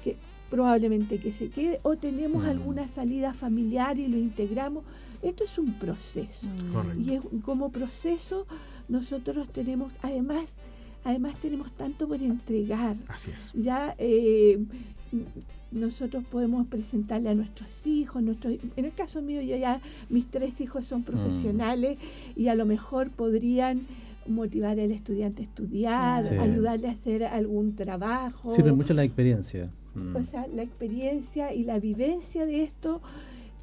[0.02, 0.16] que
[0.50, 2.48] probablemente que se quede, o tenemos mm.
[2.48, 4.84] alguna salida familiar y lo integramos.
[5.22, 6.46] Esto es un proceso.
[6.46, 7.10] Mm.
[7.10, 8.46] Y como proceso
[8.88, 10.54] nosotros tenemos, además,
[11.04, 12.96] además tenemos tanto por entregar.
[13.08, 13.52] Así es.
[13.54, 14.58] Ya eh,
[15.74, 20.60] nosotros podemos presentarle a nuestros hijos, nuestros, en el caso mío yo ya mis tres
[20.60, 21.04] hijos son mm.
[21.04, 21.98] profesionales
[22.36, 23.86] y a lo mejor podrían
[24.26, 28.54] motivar al estudiante a estudiar, ayudarle a hacer algún trabajo.
[28.54, 29.70] Sirve mucho la experiencia.
[30.14, 33.00] O sea, la experiencia y la vivencia de esto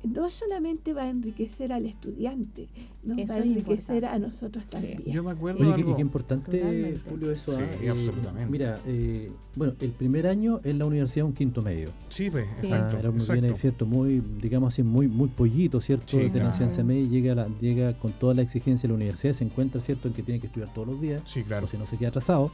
[0.04, 2.68] no solamente va a enriquecer al estudiante,
[3.04, 5.04] nos va a enriquecer a nosotros también.
[5.06, 5.74] Yo me acuerdo.
[5.74, 7.56] Oye, qué, importante, Julio, eso.
[7.56, 8.52] Sí, ah, absolutamente.
[8.52, 11.90] Mira, eh, bueno, el primer año en la universidad un quinto medio.
[12.10, 12.98] Sí, pues, exacto.
[12.98, 13.86] era muy, Viene, ¿cierto?
[13.86, 16.18] Muy, digamos así, muy, muy pollito, ¿cierto?
[16.18, 19.44] de la ciencia media llega, la, llega con toda la exigencia de la universidad, se
[19.44, 21.22] encuentra, ¿cierto?, en que tiene que estudiar todos los días.
[21.26, 21.66] Sí, claro.
[21.66, 22.52] O si no se queda atrasado.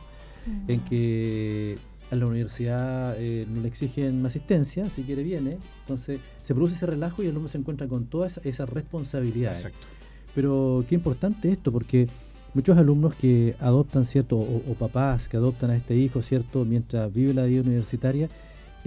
[0.69, 1.77] En que
[2.09, 5.57] a la universidad eh, no le exigen asistencia, si quiere viene.
[5.81, 9.65] Entonces se produce ese relajo y el alumno se encuentra con todas esas responsabilidades.
[9.65, 9.87] Exacto.
[10.35, 12.07] Pero qué importante esto, porque
[12.53, 14.37] muchos alumnos que adoptan, ¿cierto?
[14.37, 16.65] O, papás que adoptan a este hijo, ¿cierto?
[16.65, 18.29] Mientras vive la vida universitaria,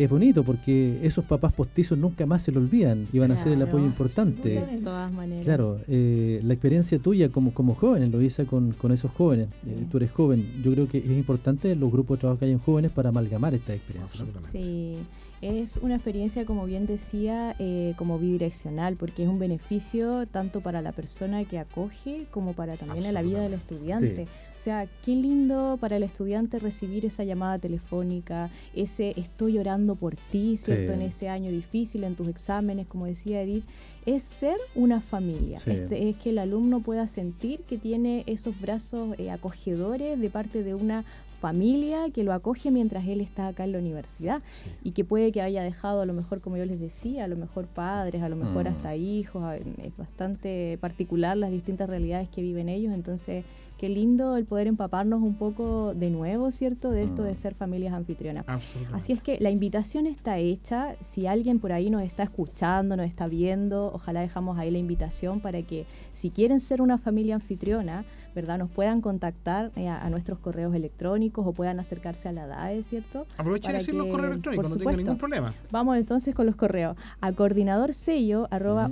[0.05, 3.53] es bonito porque esos papás postizos nunca más se lo olvidan y van a ser
[3.53, 4.61] el apoyo importante.
[4.61, 5.45] De todas maneras.
[5.45, 9.87] Claro, eh, la experiencia tuya como, como joven, lo hice con, con esos jóvenes, eh,
[9.91, 12.59] tú eres joven, yo creo que es importante los grupos de trabajo que hay en
[12.59, 14.27] jóvenes para amalgamar esta experiencia.
[14.51, 14.97] Sí.
[15.41, 20.83] Es una experiencia, como bien decía, eh, como bidireccional, porque es un beneficio tanto para
[20.83, 24.27] la persona que acoge como para también a la vida del estudiante.
[24.61, 30.17] O sea, qué lindo para el estudiante recibir esa llamada telefónica, ese estoy llorando por
[30.17, 30.93] ti, ¿cierto?
[30.93, 33.65] En ese año difícil, en tus exámenes, como decía Edith,
[34.05, 35.57] es ser una familia.
[35.65, 40.63] Este, es que el alumno pueda sentir que tiene esos brazos eh, acogedores de parte
[40.63, 41.07] de una
[41.41, 44.43] familia que lo acoge mientras él está acá en la universidad
[44.85, 47.37] y que puede que haya dejado a lo mejor, como yo les decía, a lo
[47.37, 48.69] mejor padres, a lo mejor mm.
[48.69, 53.47] hasta hijos, es bastante particular las distintas realidades que viven ellos, entonces
[53.81, 56.91] qué lindo el poder empaparnos un poco de nuevo, ¿cierto?
[56.91, 57.35] De esto de mm.
[57.35, 58.45] ser familias anfitrionas.
[58.93, 60.97] Así es que la invitación está hecha.
[61.01, 65.41] Si alguien por ahí nos está escuchando, nos está viendo, ojalá dejamos ahí la invitación
[65.41, 68.59] para que si quieren ser una familia anfitriona, ¿verdad?
[68.59, 73.27] Nos puedan contactar eh, a, nuestros correos electrónicos o puedan acercarse a la DAE, ¿cierto?
[73.39, 75.55] Aprovechen de decir los correos electrónicos, no tengo ningún problema.
[75.71, 76.99] Vamos entonces con los correos.
[77.23, 78.91] A coordinadorsello arroba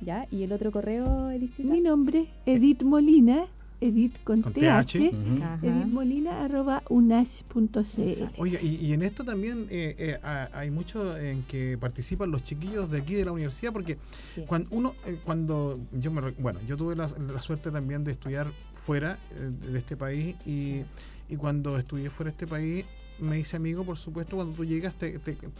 [0.00, 0.26] ¿ya?
[0.30, 1.58] Y el otro correo, Edith.
[1.58, 3.46] Mi nombre, Edith Molina,
[3.80, 10.18] Edith con, TH, Edith Molina arroba Oye, y, en esto también eh, eh,
[10.52, 13.98] hay mucho en que participan los chiquillos de aquí de la universidad, porque
[14.46, 17.08] cuando uno, eh, cuando yo me, bueno, yo tuve la,
[17.40, 18.48] suerte también de estudiar
[18.84, 20.82] fuera de este país y,
[21.28, 22.84] y cuando estudié fuera de este país
[23.20, 24.94] me hice amigo, por supuesto, cuando tú llegas,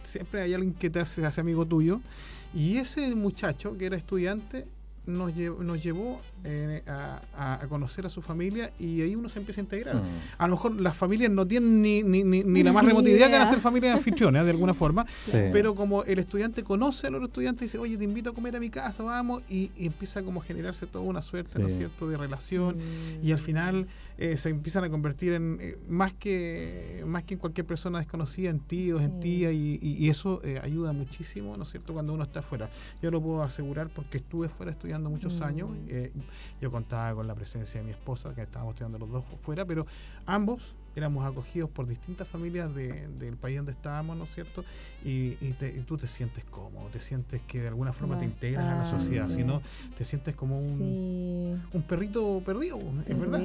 [0.03, 2.01] siempre hay alguien que te hace, hace amigo tuyo.
[2.53, 4.65] Y ese muchacho que era estudiante
[5.05, 9.61] nos, llevó, nos llevó eh, a, conocer a su familia y ahí uno se empieza
[9.61, 9.95] a integrar.
[9.95, 10.07] Mm.
[10.37, 13.33] A lo mejor las familias no tienen ni, ni, ni, la más remota idea que
[13.33, 15.05] van a ser familias anfitriones de alguna forma,
[15.51, 18.55] pero como el estudiante conoce a los estudiantes y dice, oye, te invito a comer
[18.55, 22.07] a mi casa, vamos, y, empieza como a generarse toda una suerte, ¿no es cierto?,
[22.07, 22.75] de relación
[23.23, 27.39] y al final eh, se empiezan a convertir en, eh, más, que, más que en
[27.39, 31.93] cualquier persona desconocida, en tíos, en tías, y, y, eso ayuda muchísimo, ¿no es cierto?,
[31.93, 32.69] cuando uno está afuera.
[33.01, 35.43] Yo lo puedo asegurar porque estuve fuera estudiando muchos mm.
[35.43, 35.71] años.
[36.59, 39.85] Yo contaba con la presencia de mi esposa, que estábamos estudiando los dos fuera, pero
[40.25, 44.63] ambos éramos acogidos por distintas familias del país donde estábamos, ¿no es cierto?
[45.03, 45.35] Y,
[45.87, 49.29] tú te sientes cómodo, te sientes que de alguna forma te integras a la sociedad,
[49.29, 49.61] si no,
[49.97, 53.41] te sientes como un, un perrito perdido, ¿es verdad?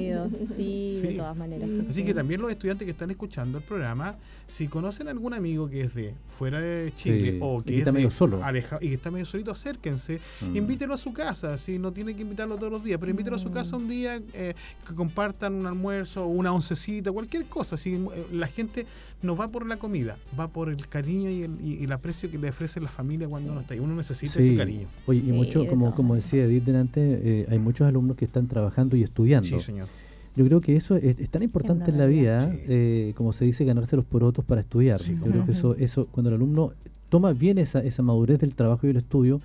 [0.55, 1.69] Sí, de todas maneras.
[1.89, 4.15] Así que también los estudiantes que están escuchando el programa,
[4.47, 8.41] si conocen algún amigo que es de fuera de Chile o que, está medio solo.
[8.81, 10.55] y que está medio solito, acérquense, mm.
[10.55, 13.39] invítelo a su casa, si no tiene que invitarlo todos los días, pero invítelo a
[13.39, 13.53] su mm.
[13.53, 14.53] casa un día, eh,
[14.87, 17.77] que compartan un almuerzo o una oncecita, cualquier cosa.
[17.77, 17.99] Si eh,
[18.31, 18.85] la gente
[19.21, 22.79] no va por la comida, va por el cariño y el, aprecio que le ofrece
[22.79, 23.79] la familia cuando uno está ahí.
[23.79, 24.87] Uno necesita ese cariño.
[25.05, 28.95] Oye, y mucho, como, como decía Edith delante, eh, hay muchos alumnos que están trabajando
[28.95, 29.47] y estudiando.
[29.47, 29.87] Sí, señor.
[30.35, 33.95] Yo creo que eso es, tan importante en la vida, eh, como se dice, ganarse
[33.95, 35.01] los porotos para estudiar.
[35.01, 36.73] Yo creo que eso, eso, cuando el alumno
[37.09, 39.39] toma bien esa, esa madurez del trabajo y el estudio,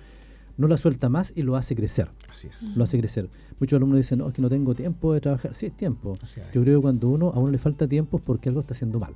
[0.61, 2.09] no la suelta más y lo hace crecer.
[2.31, 2.75] Así es.
[2.77, 3.29] Lo hace crecer.
[3.59, 5.53] Muchos alumnos dicen, no, es que no tengo tiempo de trabajar.
[5.53, 6.17] Sí, es tiempo.
[6.53, 8.99] Yo creo que cuando uno, a uno le falta tiempo es porque algo está haciendo
[8.99, 9.13] mal.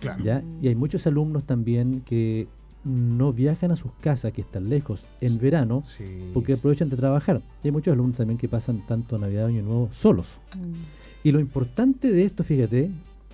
[0.00, 0.22] Claro.
[0.22, 0.42] ¿ya?
[0.62, 2.48] Y hay muchos alumnos también que
[2.84, 5.82] no viajan a sus casas, que están lejos, en verano,
[6.32, 7.42] porque aprovechan de trabajar.
[7.62, 10.40] Y hay muchos alumnos también que pasan tanto Navidad y Año Nuevo solos.
[10.54, 11.28] Mm.
[11.28, 12.90] Y lo importante de esto, fíjate,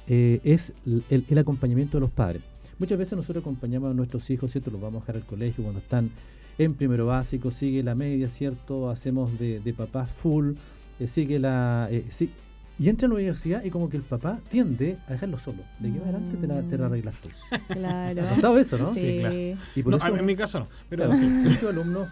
[0.07, 2.42] eh, es el, el, acompañamiento de los padres.
[2.79, 4.70] Muchas veces nosotros acompañamos a nuestros hijos, ¿cierto?
[4.70, 6.11] Los vamos a dejar al colegio cuando están
[6.61, 8.90] en primero básico, sigue la media, ¿cierto?
[8.90, 10.53] Hacemos de, de papá full,
[10.99, 11.88] eh, sigue la...
[11.90, 12.05] Eh,
[12.79, 15.62] y entra a la universidad y como que el papá tiende a dejarlo solo.
[15.79, 17.29] De aquí adelante te la, te la arreglas tú.
[17.68, 18.23] Claro.
[18.40, 18.92] ¿Sabes eso, no?
[18.92, 19.35] Sí, claro.
[19.75, 20.68] Y por eso, en mi caso no.
[20.90, 22.09] Pero muchos alumnos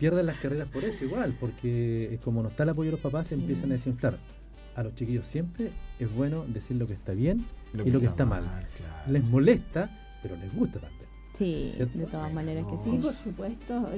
[0.00, 3.28] pierden las carreras por eso igual, porque como no está el apoyo de los papás,
[3.28, 4.18] se empiezan a desinflar.
[4.74, 8.26] a los chiquillos siempre es bueno decir lo que está bien y lo que está
[8.26, 8.44] mal.
[9.08, 9.90] Les molesta,
[10.22, 11.01] pero les gusta también.
[11.34, 12.98] Sí, de todas maneras que sí.
[12.98, 13.88] por supuesto.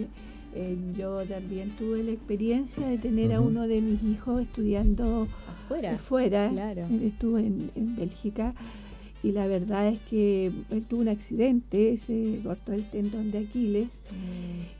[0.56, 5.94] Eh, yo también tuve la experiencia de tener a uno de mis hijos estudiando afuera.
[5.94, 6.48] afuera.
[6.48, 6.86] Claro.
[7.02, 8.54] Estuve en, en Bélgica
[9.24, 13.88] y la verdad es que él tuvo un accidente, se cortó el tendón de Aquiles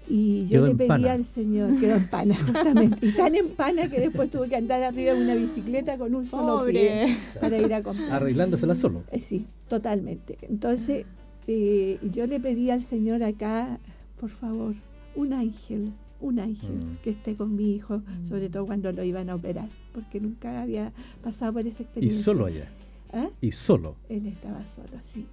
[0.06, 4.00] y yo le pedí al Señor, quedó en pana justamente, y tan en pana que
[4.00, 7.82] después tuvo que andar arriba de una bicicleta con un solo pie para ir a
[7.82, 8.12] comprar.
[8.12, 9.02] Arreglándosela solo.
[9.12, 10.36] Eh, sí, totalmente.
[10.42, 11.06] Entonces
[11.46, 13.78] eh, yo le pedí al Señor acá,
[14.18, 14.74] por favor,
[15.14, 16.96] un ángel, un ángel mm.
[17.02, 18.52] que esté con mi hijo, sobre mm.
[18.52, 22.20] todo cuando lo iban a operar, porque nunca había pasado por esa experiencia.
[22.20, 22.68] Y solo allá.
[23.12, 23.28] ¿Ah?
[23.40, 23.96] Y solo.
[24.08, 25.26] Él estaba solo, sí.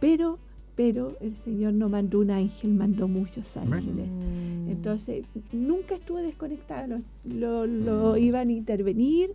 [0.00, 0.38] Pero,
[0.76, 4.08] pero el Señor no mandó un ángel, mandó muchos ángeles.
[4.08, 4.70] Mm.
[4.70, 6.86] Entonces, nunca estuve desconectada,
[7.24, 8.18] lo, lo, mm.
[8.18, 9.30] iban a intervenir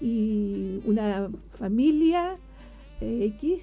[0.00, 2.36] y una familia
[3.00, 3.62] eh, X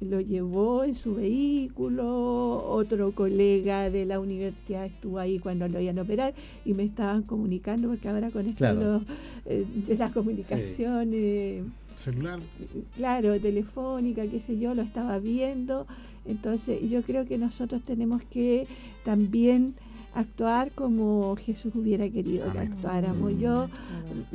[0.00, 5.98] lo llevó en su vehículo, otro colega de la universidad estuvo ahí cuando lo iban
[5.98, 6.34] a operar
[6.64, 9.02] y me estaban comunicando porque ahora con esto
[9.46, 11.64] eh, de las comunicaciones
[11.98, 12.38] celular.
[12.96, 15.86] Claro, telefónica, qué sé yo, lo estaba viendo.
[16.26, 18.66] Entonces yo creo que nosotros tenemos que
[19.04, 19.74] también
[20.18, 23.38] actuar como Jesús hubiera querido que actuáramos.
[23.38, 23.68] Yo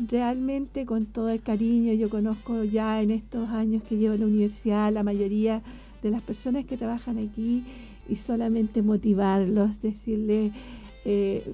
[0.09, 4.27] realmente con todo el cariño, yo conozco ya en estos años que llevo en la
[4.27, 5.61] universidad la mayoría
[6.01, 7.65] de las personas que trabajan aquí
[8.07, 10.53] y solamente motivarlos, decirles,
[11.03, 11.53] eh,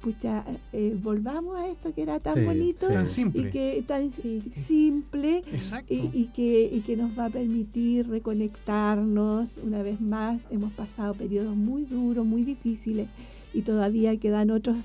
[0.00, 3.48] pucha, eh, volvamos a esto que era tan bonito simple.
[3.48, 5.42] y que tan simple
[5.88, 10.40] y, que, y que nos va a permitir reconectarnos una vez más.
[10.50, 13.06] Hemos pasado periodos muy duros, muy difíciles
[13.52, 14.76] y todavía quedan otros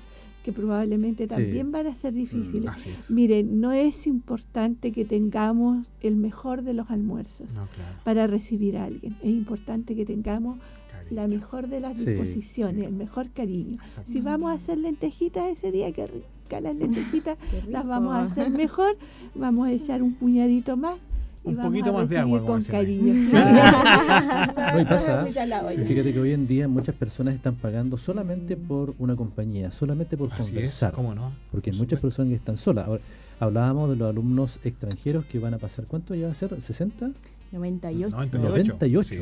[0.44, 2.70] que probablemente también van a ser difíciles.
[3.10, 7.52] Mm, Miren, no es importante que tengamos el mejor de los almuerzos
[8.04, 9.16] para recibir a alguien.
[9.22, 10.58] Es importante que tengamos
[11.10, 13.78] la mejor de las disposiciones, el mejor cariño.
[14.04, 18.50] Si vamos a hacer lentejitas ese día, que rica las lentejitas, las vamos a hacer
[18.50, 18.96] mejor,
[19.34, 20.96] vamos a echar un puñadito más.
[21.46, 23.14] Y un poquito más de agua, con cariño.
[23.32, 29.14] no, y pasa, fíjate que hoy en día muchas personas están pagando solamente por una
[29.14, 30.92] compañía, solamente por conversar.
[30.92, 31.32] ¿cómo no?
[31.52, 32.88] Porque hay muchas personas que están solas.
[33.38, 36.50] hablábamos de los alumnos extranjeros que van a pasar, ¿cuánto ya va a ser?
[36.50, 37.12] ¿60?
[37.52, 38.16] 98.
[38.32, 39.14] 98.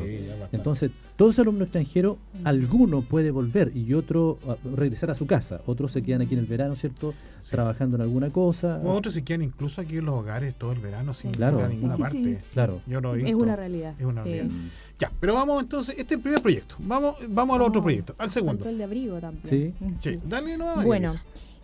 [0.51, 4.37] Entonces, todo ese alumno extranjero, alguno puede volver y otro
[4.75, 5.61] regresar a su casa.
[5.65, 7.13] Otros se quedan aquí en el verano, ¿cierto?
[7.49, 8.81] Trabajando en alguna cosa.
[8.83, 11.97] otros se quedan incluso aquí en los hogares todo el verano sin ir a ninguna
[11.97, 12.41] parte.
[12.53, 12.81] Claro.
[12.87, 13.95] Yo lo Es una realidad.
[13.99, 14.49] Es una realidad.
[14.97, 16.75] Ya, pero vamos entonces, este es el primer proyecto.
[16.79, 18.67] Vamos, vamos al otro proyecto, al segundo.
[18.67, 19.43] El de abrigo también.
[19.43, 19.73] Sí.
[19.99, 20.19] sí.
[20.25, 21.11] Dale nueva Bueno.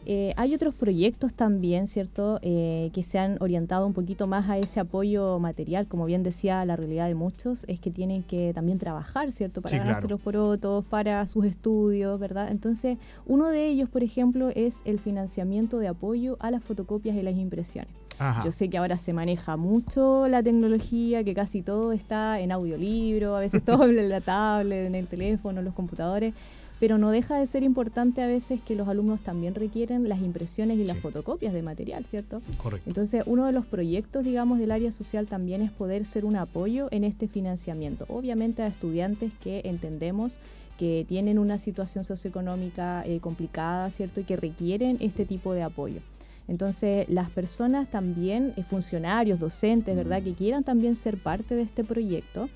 [0.05, 4.57] Eh, hay otros proyectos también, ¿cierto?, eh, que se han orientado un poquito más a
[4.57, 5.87] ese apoyo material.
[5.87, 9.77] Como bien decía, la realidad de muchos es que tienen que también trabajar, ¿cierto?, para
[9.77, 12.49] ganarse los porotos, para sus estudios, ¿verdad?
[12.51, 17.21] Entonces, uno de ellos, por ejemplo, es el financiamiento de apoyo a las fotocopias y
[17.21, 17.91] las impresiones.
[18.45, 23.35] Yo sé que ahora se maneja mucho la tecnología, que casi todo está en audiolibro,
[23.35, 26.35] a veces todo en la tablet, en el teléfono, en los computadores
[26.81, 30.79] pero no deja de ser importante a veces que los alumnos también requieren las impresiones
[30.79, 32.41] y las fotocopias de material, ¿cierto?
[32.57, 32.89] Correcto.
[32.89, 36.87] Entonces, uno de los proyectos, digamos, del área social también es poder ser un apoyo
[36.89, 38.05] en este financiamiento.
[38.09, 40.39] Obviamente a estudiantes que entendemos
[40.79, 44.19] que tienen una situación socioeconómica eh, complicada, ¿cierto?
[44.19, 46.01] Y que requieren este tipo de apoyo.
[46.47, 50.23] Entonces, las personas también, eh, funcionarios, docentes, ¿verdad?, mm.
[50.23, 52.49] que quieran también ser parte de este proyecto,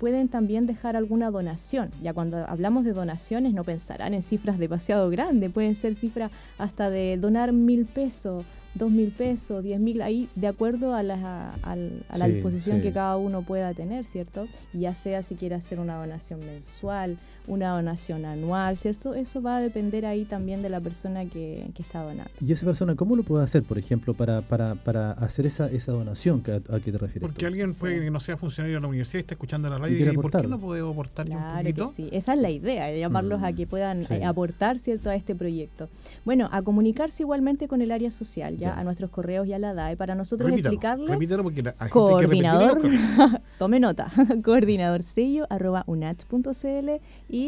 [0.00, 1.90] pueden también dejar alguna donación.
[2.02, 6.88] Ya cuando hablamos de donaciones no pensarán en cifras demasiado grandes, pueden ser cifras hasta
[6.88, 11.76] de donar mil pesos, dos mil pesos, diez mil, ahí de acuerdo a la, a,
[12.16, 14.46] la disposición que cada uno pueda tener, ¿cierto?
[14.72, 17.18] Ya sea si quiere hacer una donación mensual,
[17.50, 19.14] una donación anual, ¿cierto?
[19.14, 22.30] Eso va a depender ahí también de la persona que, está donando.
[22.40, 25.92] ¿Y esa persona cómo lo puede hacer, por ejemplo, para, para, para hacer esa, esa
[25.92, 27.28] donación a, a que te refieres?
[27.28, 30.12] Porque alguien puede que no sea funcionario de la universidad y está escuchando la radio
[30.12, 31.92] y, ¿por qué no puede aportar un poquito?
[31.94, 35.34] sí, esa es la idea, llamarlos a mm, que puedan eh, aportar, ¿cierto?, a este
[35.34, 35.88] proyecto.
[36.24, 39.96] Bueno, a comunicarse igualmente con el área social, ya, a nuestros correos ya la DAE,
[39.96, 41.06] para nosotros explicarlo.
[41.06, 42.80] Repítalo porque la, coordinador,
[43.58, 44.12] tome nota,
[44.44, 46.90] coordinador sello arroba unach.cl
[47.28, 47.39] y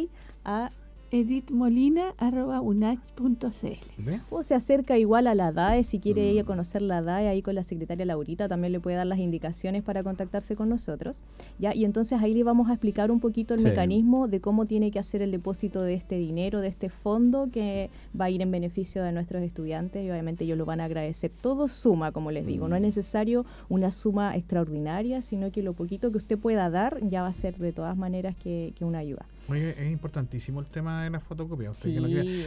[0.45, 0.71] a
[1.13, 4.11] edithmolina.unach.cl.
[4.31, 7.55] O se acerca igual a la DAE, si quiere ella conocer la DAE, ahí con
[7.55, 11.23] la secretaria Laurita también le puede dar las indicaciones para contactarse con nosotros.
[11.59, 11.75] ¿ya?
[11.75, 14.99] Y entonces ahí le vamos a explicar un poquito el mecanismo de cómo tiene que
[14.99, 19.03] hacer el depósito de este dinero, de este fondo que va a ir en beneficio
[19.03, 21.31] de nuestros estudiantes y obviamente ellos lo van a agradecer.
[21.43, 22.87] Todo suma, como les digo, no es mm.
[22.87, 27.35] necesario una suma extraordinaria, sino que lo poquito que usted pueda dar ya va a
[27.35, 31.73] ser de todas maneras que una ayuda es importantísimo el tema de la fotocopia.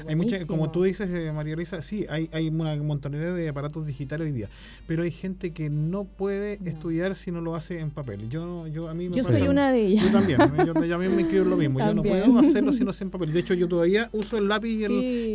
[0.07, 3.85] hay mucha, como tú dices, eh, María Luisa, sí, hay, hay una montonera de aparatos
[3.85, 4.49] digitales hoy día,
[4.87, 8.29] pero hay gente que no puede estudiar si no lo hace en papel.
[8.29, 10.05] Yo, yo a mí me yo soy una de ellas.
[10.05, 11.79] Yo también, yo también me escribo lo mismo.
[11.79, 13.33] Yo no puedo hacerlo si no es en papel.
[13.33, 14.83] De hecho, yo todavía uso el lápiz y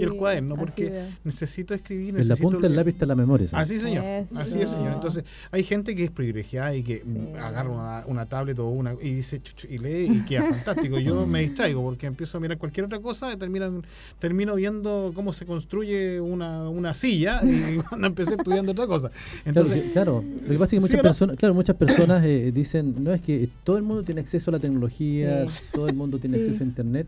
[0.03, 2.19] el, cuaderno porque necesito escribir.
[2.19, 3.49] En la punta del lápiz está la memoria.
[3.53, 4.05] Así, señor.
[4.37, 4.95] Así es, señor.
[4.95, 7.05] Entonces, hay gente que es privilegiada y que
[7.39, 10.99] agarra una, una tablet o una y dice y lee y queda fantástico.
[10.99, 13.83] Yo me distraigo porque empiezo a mirar cualquier otra cosa, termino,
[14.19, 19.11] termino viendo cómo se construye una, una silla y cuando empecé estudiando otra cosa.
[19.45, 23.13] Entonces, claro, lo que pasa es que muchas, personas, claro, muchas personas eh, dicen, no
[23.13, 26.63] es que todo el mundo tiene acceso a la tecnología, todo el mundo tiene acceso
[26.63, 27.07] a Internet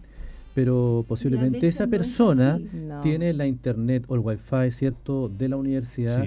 [0.55, 2.61] pero posiblemente esa persona
[3.03, 6.24] tiene la internet o el wifi cierto de la universidad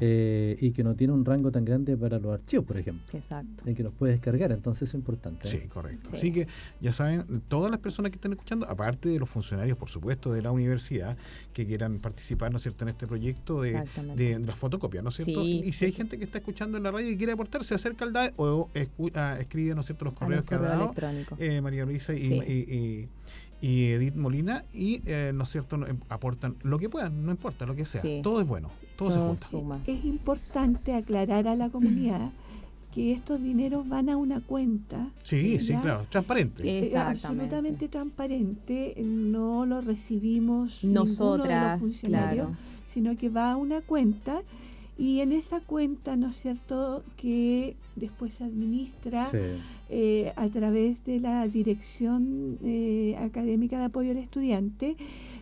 [0.00, 3.18] eh, y que no tiene un rango tan grande para los archivos por ejemplo.
[3.18, 3.64] Exacto.
[3.66, 5.50] En que los puede descargar entonces eso es importante ¿eh?
[5.50, 6.10] sí correcto.
[6.12, 6.46] Así que
[6.80, 10.42] ya saben todas las personas que están escuchando aparte de los funcionarios por supuesto de
[10.42, 11.16] la universidad
[11.52, 13.82] que quieran participar no es cierto en este proyecto de,
[14.14, 16.90] de, las fotocopias no es cierto y si hay gente que está escuchando en la
[16.92, 20.44] radio y quiere aportar se acerca al DAE o escribe no es cierto los correos
[20.44, 20.94] que ha dado
[21.38, 23.08] eh, María Luisa y
[23.53, 27.66] y Edith Molina y, eh, ¿no es cierto?, em, aportan lo que puedan, no importa,
[27.66, 28.02] lo que sea.
[28.22, 29.80] Todo es bueno, todo, se junta.
[29.86, 32.30] Es importante aclarar a la comunidad
[32.94, 35.10] que estos dineros van a una cuenta.
[35.22, 36.92] Sí, sí, claro, transparente.
[36.96, 42.48] Absolutamente transparente, no lo recibimos nosotras, de los funcionarios,
[42.86, 44.42] sino que va a una cuenta
[44.96, 49.28] y en esa cuenta, ¿no es cierto?, que después se administra
[49.96, 54.96] eh, a través de la Dirección eh, Académica de Apoyo al Estudiante,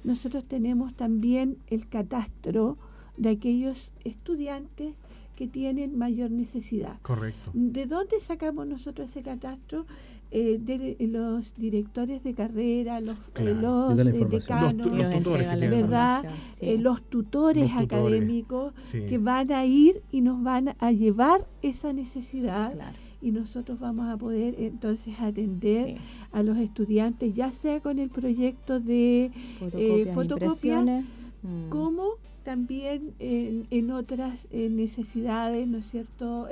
[0.04, 2.76] nosotros tenemos también el catastro
[3.16, 4.92] de aquellos estudiantes
[5.36, 7.00] que tienen mayor necesidad.
[7.00, 7.50] Correcto.
[7.54, 9.86] ¿De dónde sacamos nosotros ese catastro?
[10.34, 13.96] Eh, de los directores de carrera, los, eh, los
[14.30, 16.24] decanos, los, tutores, ¿verdad?
[16.60, 22.74] Eh, los tutores académicos que van a ir y nos van a llevar esa necesidad.
[23.22, 25.96] Y nosotros vamos a poder entonces atender
[26.32, 29.30] a los estudiantes, ya sea con el proyecto de
[30.12, 31.68] fotocopia, mm.
[31.68, 32.08] como
[32.44, 36.48] también en, en otras necesidades, ¿no es cierto?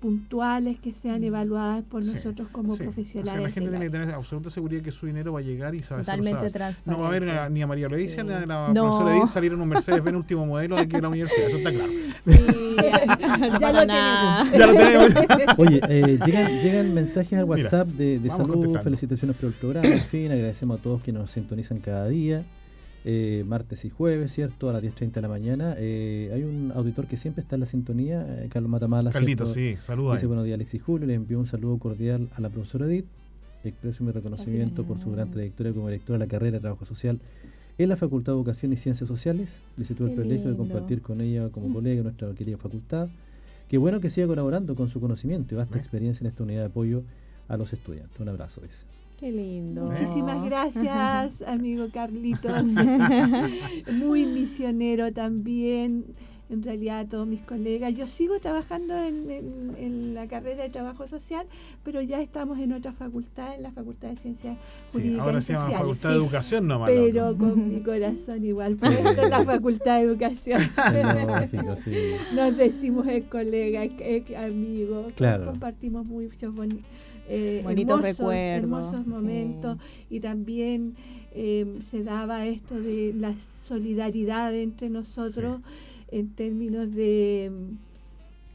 [0.00, 1.24] Puntuales que sean mm.
[1.24, 3.40] evaluadas por nosotros como profesionales.
[3.40, 6.02] la gente tiene que tener absoluta seguridad que su dinero va a llegar y sabe
[6.02, 6.52] Totalmente
[6.84, 9.60] No va a haber ni a María Leticia ni a la profesora Edith salir en
[9.60, 11.92] un Mercedes Benz último modelo de aquí de la universidad, eso está claro.
[13.60, 14.52] ya, lo tenemos.
[14.52, 15.58] ya lo tenemos.
[15.58, 20.00] Oye, eh, llegan, llegan mensajes al WhatsApp de, de salud, felicitaciones por el programa, en
[20.00, 22.44] fin, agradecemos a todos que nos sintonizan cada día.
[23.04, 24.68] Eh, martes y jueves, ¿cierto?
[24.68, 25.74] A las 10.30 de la mañana.
[25.78, 29.10] Eh, hay un auditor que siempre está en la sintonía, eh, Carlos Matamala.
[29.10, 30.14] Carlito, sí, saludos.
[30.14, 31.06] Dice buenos días, Alexis Julio.
[31.06, 33.06] Le envío un saludo cordial a la profesora Edith.
[33.64, 37.18] Expreso mi reconocimiento por su gran trayectoria como directora de la carrera de Trabajo Social
[37.76, 39.56] en la Facultad de Educación y Ciencias Sociales.
[39.76, 43.08] Dice tuve el privilegio de compartir con ella como colega en nuestra querida facultad.
[43.68, 46.66] Qué bueno que siga colaborando con su conocimiento y vasta experiencia en esta unidad de
[46.66, 47.02] apoyo
[47.48, 48.18] a los estudiantes.
[48.18, 48.97] Un abrazo, dice.
[49.18, 49.86] Qué lindo.
[49.86, 52.62] Muchísimas gracias, amigo Carlitos.
[53.92, 56.04] Muy misionero también.
[56.50, 57.92] En realidad, todos mis colegas.
[57.94, 61.46] Yo sigo trabajando en, la carrera de trabajo social,
[61.84, 64.56] pero ya estamos en otra facultad, en la Facultad de Ciencias
[64.86, 69.22] sí, Ahora se llama Facultad de Educación, no Pero con mi corazón igual, por eso
[69.22, 70.60] es la Facultad de Educación.
[72.34, 75.08] Nos decimos el colega, el amigo.
[75.16, 75.46] Claro.
[75.46, 76.86] Compartimos muchos bonitos
[77.28, 78.62] eh, Bonitos hermosos, recuerdos.
[78.62, 79.78] hermosos momentos
[80.10, 80.94] y también
[81.32, 85.60] eh, se daba esto de la solidaridad entre nosotros
[86.10, 87.74] en términos de mm,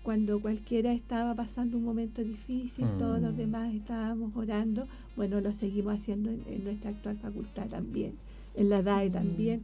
[0.03, 3.37] cuando cualquiera estaba pasando un momento difícil, todos los mm.
[3.37, 8.13] demás estábamos orando, bueno, lo seguimos haciendo en, nuestra actual facultad también,
[8.55, 9.13] en la DAE mm.
[9.13, 9.63] también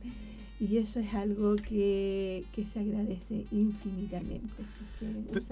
[0.60, 4.50] y eso es algo que, se agradece infinitamente.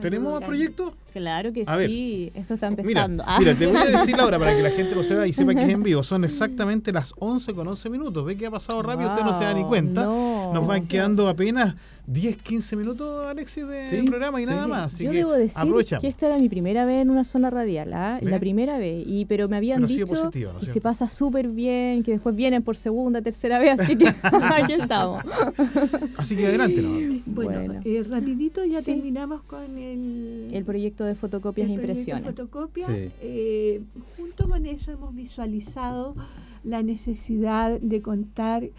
[0.01, 0.91] ¿Tenemos más proyectos?
[1.13, 3.23] Claro que sí, esto está empezando.
[3.39, 5.63] Mira, te voy a decir ahora para que la gente lo sepa y sepa que
[5.63, 6.03] es en vivo.
[6.03, 8.25] Son exactamente las 11 con 11 minutos.
[8.25, 10.05] Ve que ha pasado rápido, usted no se da ni cuenta.
[10.05, 11.75] nos van quedando apenas
[12.07, 14.93] 10, 15 minutos, Alexis, de programa y nada más.
[14.93, 17.93] Así Yo que debo decir que esta era mi primera vez en una zona radial,
[17.93, 18.19] ¿ah?
[18.21, 22.33] la primera vez, y pero me habían dicho que se pasa súper bien, que después
[22.33, 26.11] vienen por segunda, tercera vez, así que aquí estamos.
[26.17, 26.81] así que adelante.
[26.81, 27.21] ¿no?
[27.25, 30.49] Bueno, Eh, rapidito ya terminamos con el...
[30.53, 32.25] El proyecto de fotocopias e impresiones.
[32.25, 32.89] Fotocopias.
[32.89, 33.81] Eh,
[34.15, 36.15] junto con eso hemos visualizado
[36.63, 38.69] la necesidad de contar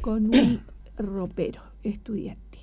[0.00, 0.60] con un
[0.96, 2.58] ropero estudiante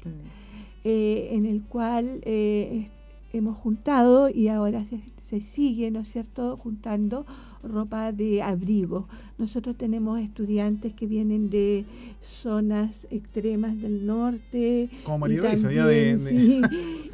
[0.84, 2.90] eh, en el cual eh,
[3.38, 7.26] hemos juntado y ahora se, sigue, ¿no es cierto?, juntando
[7.64, 9.08] ropa de abrigo.
[9.38, 11.86] Nosotros tenemos estudiantes que vienen de
[12.22, 14.90] zonas extremas del norte.
[15.04, 16.62] Como María de,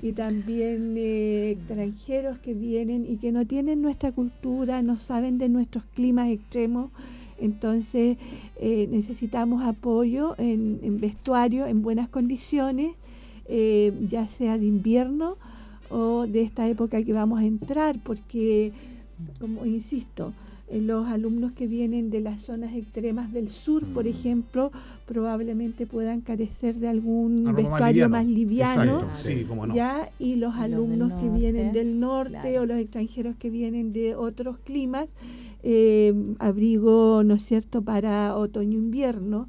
[0.02, 5.50] y también eh, extranjeros que vienen y que no tienen nuestra cultura, no saben de
[5.50, 6.92] nuestros climas extremos.
[7.40, 8.18] Entonces
[8.60, 12.94] eh, necesitamos apoyo en, vestuario en buenas condiciones,
[13.48, 15.36] eh, ya sea de invierno
[15.92, 18.72] o de esta época que vamos a entrar, porque,
[19.40, 20.34] como insisto,
[20.72, 24.08] eh, los alumnos que vienen de las zonas extremas del sur, por mm.
[24.08, 24.72] ejemplo,
[25.06, 29.04] probablemente puedan carecer de algún vestuario más liviano,
[29.74, 34.58] ya y los alumnos que vienen del norte o los extranjeros que vienen de otros
[34.60, 35.10] climas
[35.64, 39.48] eh, abrigo, ¿no es cierto?, para otoño-invierno.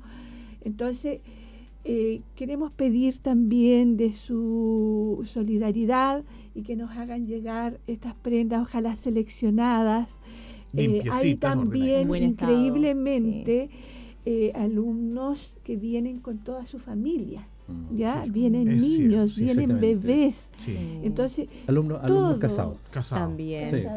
[0.62, 1.20] Entonces,
[1.84, 6.24] eh, queremos pedir también de su solidaridad
[6.54, 10.18] y que nos hagan llegar estas prendas, ojalá seleccionadas.
[10.74, 13.68] Eh, hay también, increíblemente,
[14.54, 17.46] alumnos que vienen con toda su familia.
[17.68, 20.48] Mm, ya vienen niños, vienen bebés.
[21.02, 22.76] Entonces, alumnos alumno casados.
[23.10, 23.88] También.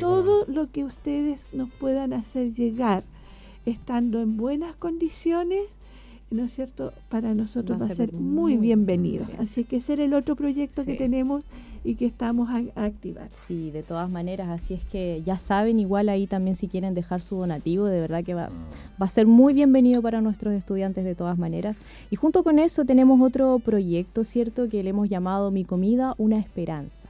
[0.00, 3.04] todo lo que ustedes nos puedan hacer llegar
[3.64, 5.62] estando en buenas condiciones,
[6.30, 6.92] ¿no es cierto?
[7.08, 9.26] Para nosotros va, a ser muy, bienvenido.
[9.38, 11.44] Así que ese era el otro proyecto que tenemos
[11.86, 13.28] y que estamos a, activar.
[13.32, 17.20] Sí, de todas maneras, así es que ya saben, igual ahí también si quieren dejar
[17.20, 18.48] su donativo, de verdad que va,
[19.00, 21.76] va a ser muy bienvenido para nuestros estudiantes de todas maneras.
[22.10, 24.68] Y junto con eso tenemos otro proyecto, ¿cierto?
[24.68, 27.08] Que le hemos llamado Mi comida, una esperanza.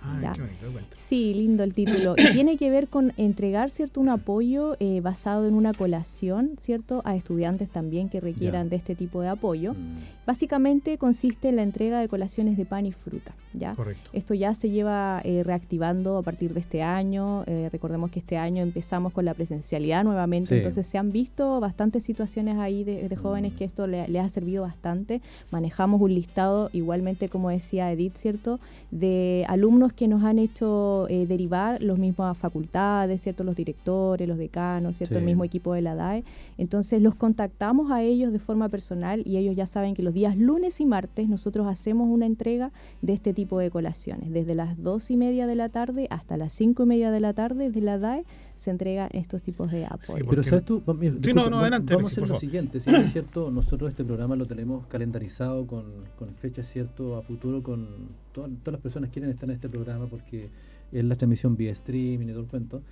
[0.96, 2.14] sí, lindo el título.
[2.18, 4.00] y tiene que ver con entregar, ¿cierto?
[4.00, 7.00] Un apoyo eh, basado en una colación, ¿cierto?
[7.04, 9.72] A estudiantes también que requieran de este tipo de apoyo.
[9.72, 10.26] Mm.
[10.26, 13.32] Básicamente consiste en la entrega de colaciones de pan y fruta.
[13.58, 13.74] ¿ya?
[13.74, 14.10] Correcto.
[14.12, 17.44] Esto ya se lleva eh, reactivando a partir de este año.
[17.46, 22.02] Eh, recordemos que este año empezamos con la presencialidad nuevamente, entonces se han visto bastantes
[22.02, 25.20] situaciones ahí de, jóvenes que esto le, ha servido bastante.
[25.52, 28.58] Manejamos un listado, igualmente como decía Edith, ¿cierto?
[28.90, 33.44] De alumnos que nos han hecho eh, derivar los mismos facultades, ¿cierto?
[33.44, 35.18] Los directores, los decanos, ¿cierto?
[35.18, 36.24] El mismo equipo de la DAE.
[36.58, 40.36] Entonces los contactamos a ellos de forma personal y ellos ya saben que los días
[40.36, 44.32] lunes y martes nosotros hacemos una entrega de este tipo de colaciones.
[44.32, 47.32] Desde las dos y media de la tarde hasta las cinco y media de la
[47.34, 50.26] tarde de la DAE se entregan estos tipos de apoyo.
[50.28, 54.46] pero sabes tú, vamos a hacer lo siguiente, si es cierto, nosotros este programa lo
[54.46, 55.84] tenemos calendarizado con,
[56.18, 57.86] con fechas cierto a futuro con
[58.32, 60.48] todas, todas las personas que quieren estar en este programa porque
[60.92, 62.82] es la transmisión vía streaming y todo el cuento.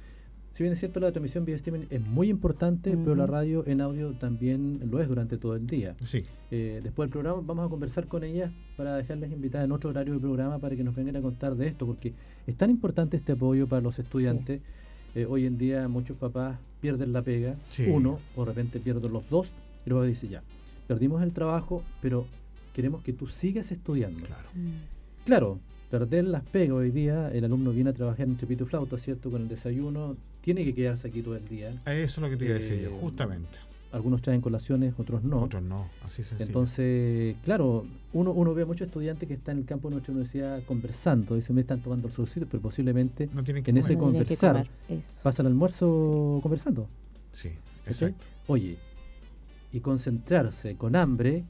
[0.55, 3.81] Si bien es cierto, la transmisión vía streaming es muy importante, pero la radio en
[3.81, 5.97] audio también lo es durante todo el día.
[6.01, 6.23] Sí.
[6.53, 10.13] Eh, después del programa vamos a conversar con ellas para dejarles invitadas en otro horario
[10.13, 12.15] del programa para que nos vengan a contar de esto, porque
[12.47, 14.61] es tan importante este apoyo para los estudiantes.
[15.17, 17.57] Eh, hoy en día muchos papás pierden la pega,
[17.89, 19.53] uno, o de repente pierden los dos,
[19.85, 20.45] y luego dice ya,
[20.87, 22.29] perdimos el trabajo, pero
[22.73, 24.25] queremos que tú sigas estudiando.
[24.25, 24.49] Claro.
[25.25, 25.59] Claro,
[25.91, 29.33] perder las pegas hoy día, el alumno viene a trabajar en tripito flauta, ¿cierto?
[29.33, 31.71] Con el desayuno, tiene que quedarse aquí todo el día.
[31.71, 33.59] Eso es lo que te iba a decir yo, eh, justamente.
[33.93, 35.41] Algunos traen colaciones, otros no.
[35.41, 36.49] Otros no, así sencillo.
[36.49, 40.13] Entonces, claro, uno, uno ve a muchos estudiantes que están en el campo de nuestra
[40.13, 44.67] universidad conversando, dicen, me están tomando el solcito, pero posiblemente en ese conversar
[45.23, 46.89] pasa el almuerzo conversando.
[47.33, 47.49] Sí,
[47.87, 48.27] exacto.
[48.47, 48.77] Oye,
[49.73, 51.45] y concentrarse con hambre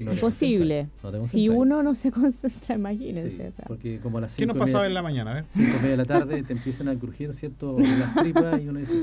[0.00, 0.88] Imposible.
[1.20, 3.52] si uno no se concentra, imagínense.
[3.66, 5.38] porque como a las ¿Qué nos pasaba en la mañana?
[5.38, 7.78] A Cinco media de la tarde te empiezan a crujir, ¿cierto?
[7.78, 8.94] Las tripas y uno dice,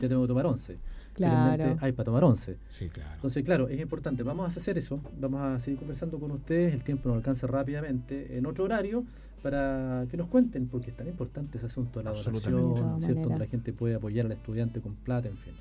[0.00, 0.76] te tengo que tomar once.
[1.16, 1.76] Claro.
[1.80, 2.56] Hay para tomar once.
[2.68, 3.10] Sí, claro.
[3.14, 4.22] Entonces, claro, es importante.
[4.22, 5.00] Vamos a hacer eso.
[5.18, 6.74] Vamos a seguir conversando con ustedes.
[6.74, 9.02] El tiempo nos alcanza rápidamente en otro horario
[9.42, 13.22] para que nos cuenten, porque es tan importante ese asunto de la donación, ¿cierto?
[13.22, 15.54] Donde la gente puede apoyar al estudiante con plata, en fin.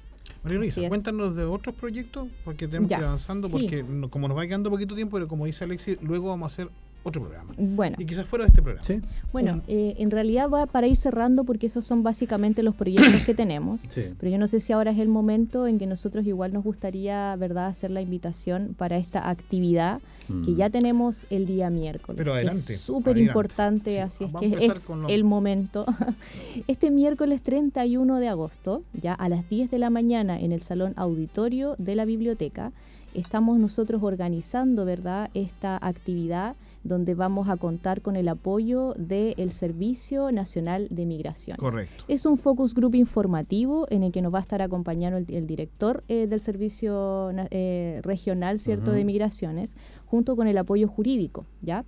[0.45, 4.45] María Luisa, cuéntanos de otros proyectos, porque tenemos que ir avanzando, porque como nos va
[4.45, 6.69] quedando poquito tiempo, pero como dice Alexis, luego vamos a hacer
[7.05, 7.53] otro programa.
[7.55, 7.95] Bueno.
[7.99, 8.83] Y quizás fuera de este programa.
[8.83, 8.99] ¿Sí?
[9.31, 13.35] Bueno, eh, en realidad va para ir cerrando porque esos son básicamente los proyectos que
[13.35, 13.83] tenemos.
[13.93, 17.35] Pero yo no sé si ahora es el momento en que nosotros igual nos gustaría,
[17.35, 20.55] ¿verdad?, hacer la invitación para esta actividad que mm.
[20.55, 22.17] ya tenemos el día miércoles.
[22.17, 22.73] Pero adelante.
[22.73, 25.85] Es súper importante, así es que es el momento.
[26.67, 30.93] Este miércoles 31 de agosto, ya a las 10 de la mañana en el Salón
[30.95, 32.71] Auditorio de la Biblioteca,
[33.13, 36.55] estamos nosotros organizando, ¿verdad?, esta actividad
[36.86, 41.57] donde vamos a contar con el apoyo del Servicio Nacional de Migración.
[41.57, 42.05] Correcto.
[42.07, 46.03] Es un focus group informativo en el que nos va a estar acompañando el, director
[46.07, 49.75] eh, del Servicio eh, Regional, ¿cierto?, de Migraciones,
[50.05, 51.83] junto con el apoyo jurídico, ¿ya?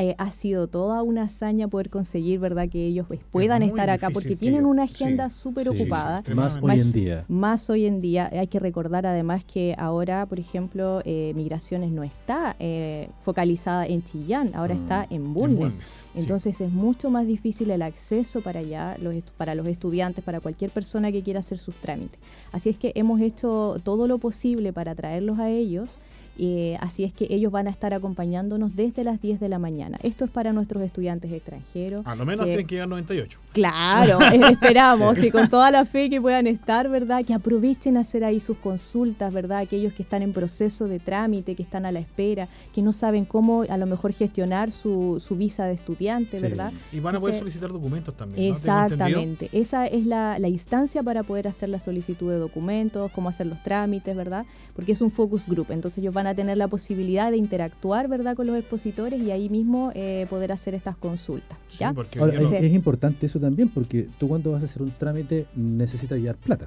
[0.00, 4.08] Eh, ha sido toda una hazaña poder conseguir, ¿verdad?, que ellos pues, puedan estar acá,
[4.08, 6.22] porque tienen una agenda súper ocupada.
[6.34, 7.24] más hoy en día.
[7.28, 8.30] Más hoy en día.
[8.32, 14.02] Hay que recordar además que ahora, por ejemplo, eh, Migraciones no está eh, focalizada en
[14.02, 15.14] Chillán, ahora está mm.
[15.14, 16.06] en Bulnes.
[16.14, 20.70] Entonces es mucho más difícil el acceso para allá, los, para los estudiantes, para cualquier
[20.70, 22.18] persona que quiera hacer sus trámites.
[22.52, 26.00] Así es que hemos hecho todo lo posible para traerlos a ellos
[26.42, 29.98] eh, así es que ellos van a estar acompañándonos desde las 10 de la mañana.
[30.02, 32.06] Esto es para nuestros estudiantes extranjeros.
[32.06, 33.38] A lo menos tienen que llegar 98.
[33.52, 34.18] Claro,
[34.50, 37.26] esperamos y con toda la fe que puedan estar, ¿verdad?
[37.26, 39.58] Que aprovechen a hacer ahí sus consultas, ¿verdad?
[39.58, 43.26] Aquellos que están en proceso de trámite, que están a la espera, que no saben
[43.26, 46.72] cómo a lo mejor gestionar su, su visa de estudiante, ¿verdad?
[46.90, 48.50] Y van a poder solicitar documentos también.
[48.50, 49.50] Exactamente.
[49.52, 53.62] Esa es la, la instancia para poder hacer la solicitud de documentos, cómo hacer los
[53.62, 54.46] trámites, ¿verdad?
[54.74, 55.66] Porque es un focus group.
[55.68, 59.48] Entonces ellos van a tener la posibilidad de interactuar verdad con los expositores y ahí
[59.48, 61.58] mismo eh, poder hacer estas consultas.
[61.78, 61.94] ¿ya?
[62.12, 66.66] es, importante eso también porque tú cuando vas a hacer un trámite necesitas llevar plata.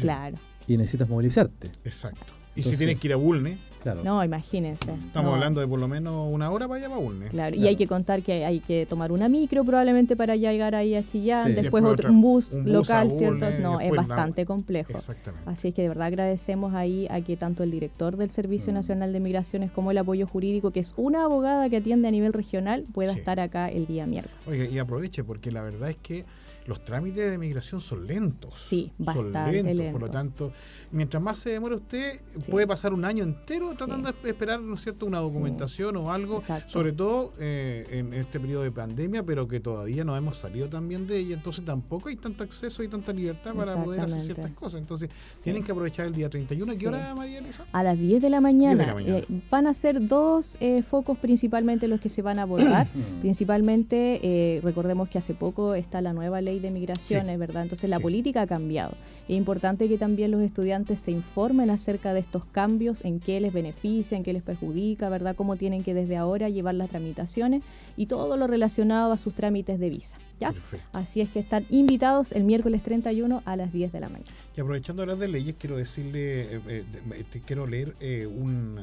[0.00, 0.36] claro.
[0.66, 1.70] Y necesitas movilizarte.
[1.84, 2.32] Exacto.
[2.56, 3.58] Y si tienes que ir a Bulne,
[4.02, 4.92] no, imagínense.
[5.06, 7.30] Estamos hablando de por lo menos una hora para allá para Bulnes.
[7.30, 10.94] Claro, y hay que contar que hay que tomar una micro probablemente para llegar ahí
[10.94, 13.46] a Chillán, después, otro, un, bus local, ¿cierto?
[13.60, 14.92] No, es bastante complejo.
[14.92, 15.50] Exactamente.
[15.50, 18.76] Así es que de verdad agradecemos ahí a que tanto el director del Servicio mm.
[18.76, 22.32] Nacional de Migraciones como el apoyo jurídico, que es una abogada que atiende a nivel
[22.32, 24.36] regional, pueda estar acá el día miércoles.
[24.46, 26.24] Oiga, y aproveche, porque la verdad es que
[26.66, 28.54] los trámites de migración son lentos.
[28.56, 29.92] Sí, bastante son lentos.
[29.92, 30.52] Por lo tanto,
[30.92, 34.82] mientras más se demora usted, puede pasar un año entero tratando de esperar, ¿no es
[34.82, 39.60] cierto?, una documentación o algo, sobre todo eh, en este periodo de pandemia, pero que
[39.60, 41.34] todavía no hemos salido también de ella.
[41.34, 44.80] Entonces tampoco hay tanto acceso y tanta libertad para poder hacer ciertas cosas.
[44.80, 45.10] Entonces
[45.42, 46.72] tienen que aprovechar el día 31.
[46.72, 47.64] ¿A qué hora, María Elisa?
[47.72, 48.94] A las 10 de la mañana.
[49.00, 52.88] Eh, van a ser dos eh, focos principalmente los que se van a abordar.
[53.20, 57.62] principalmente, recordemos que hace poco está la nueva ley de migraciones, ¿verdad?
[57.62, 58.92] Entonces la política ha cambiado.
[59.28, 63.52] Es importante que también los estudiantes se informen acerca de estos cambios, en qué les
[63.52, 65.34] beneficia, en qué les perjudica, ¿verdad?
[65.36, 67.62] Cómo tienen que desde ahora llevar las tramitaciones
[67.96, 70.52] y todo lo relacionado a sus trámites de visa, ¿ya?
[70.92, 74.30] Así es que están invitados el miércoles 31 a las 10 de la mañana.
[74.56, 78.78] Y aprovechando hablar de leyes, quiero decirle, eh, eh, quiero leer eh, un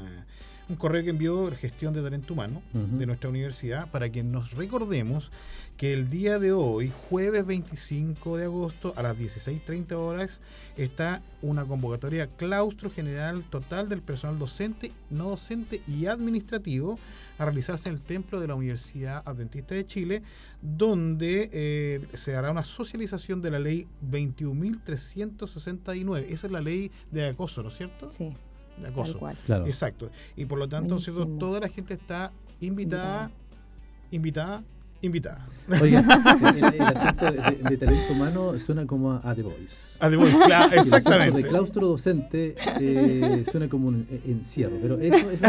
[0.72, 5.32] un correo que envió Gestión de Talento Humano de nuestra universidad para que nos recordemos
[5.82, 10.42] que el día de hoy, jueves 25 de agosto, a las 16.30 horas,
[10.78, 17.00] está una convocatoria claustro general total del personal docente, no docente y administrativo
[17.40, 20.22] a realizarse en el templo de la Universidad Adventista de Chile,
[20.62, 26.26] donde eh, se hará una socialización de la ley 21.369.
[26.30, 28.12] Esa es la ley de acoso, ¿no es cierto?
[28.12, 28.30] Sí
[28.78, 29.20] de acoso.
[29.66, 30.12] Exacto.
[30.36, 31.00] Y por lo tanto,
[31.40, 33.32] toda la gente está invitada,
[34.12, 34.64] invitada invitada.
[35.82, 36.00] Oiga,
[36.74, 37.32] el, asunto
[37.70, 39.92] de, talento humano suena como a, The Voice.
[40.00, 41.40] A The Voice, claro, exactamente.
[41.40, 45.40] El claustro docente eh, suena como un eh, encierro, pero eso, es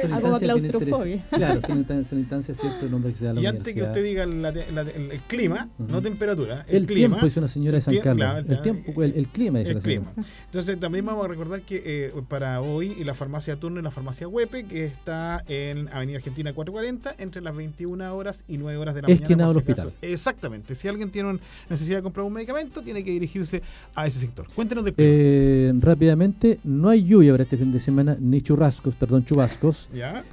[0.00, 1.24] son como claustrofobia.
[1.30, 4.02] Claro, son, son instancias, cierto, el nombre que se da la Y antes que usted
[4.02, 7.08] diga el, clima, no temperatura, el, el clima.
[7.08, 8.44] tiempo, dice una señora de San Carlos.
[8.48, 10.12] el, tiempo, el, clima, dice el clima.
[10.46, 14.26] Entonces, también vamos a recordar que eh, para hoy la farmacia Turno y la farmacia
[14.26, 19.02] Huepe, que está en Avenida Argentina 440, entre las 21 horas y 9 horas de
[19.02, 19.46] la mañana.
[19.46, 19.92] al hospital.
[20.02, 20.74] Exactamente.
[20.74, 21.38] Si alguien tiene
[21.68, 23.62] necesidad de comprar un medicamento, tiene que dirigirse
[23.94, 24.46] a ese sector.
[24.54, 29.24] Cuéntenos del eh, Rápidamente, no hay lluvia para este fin de semana, ni churrascos, perdón,
[29.24, 29.88] chubascos.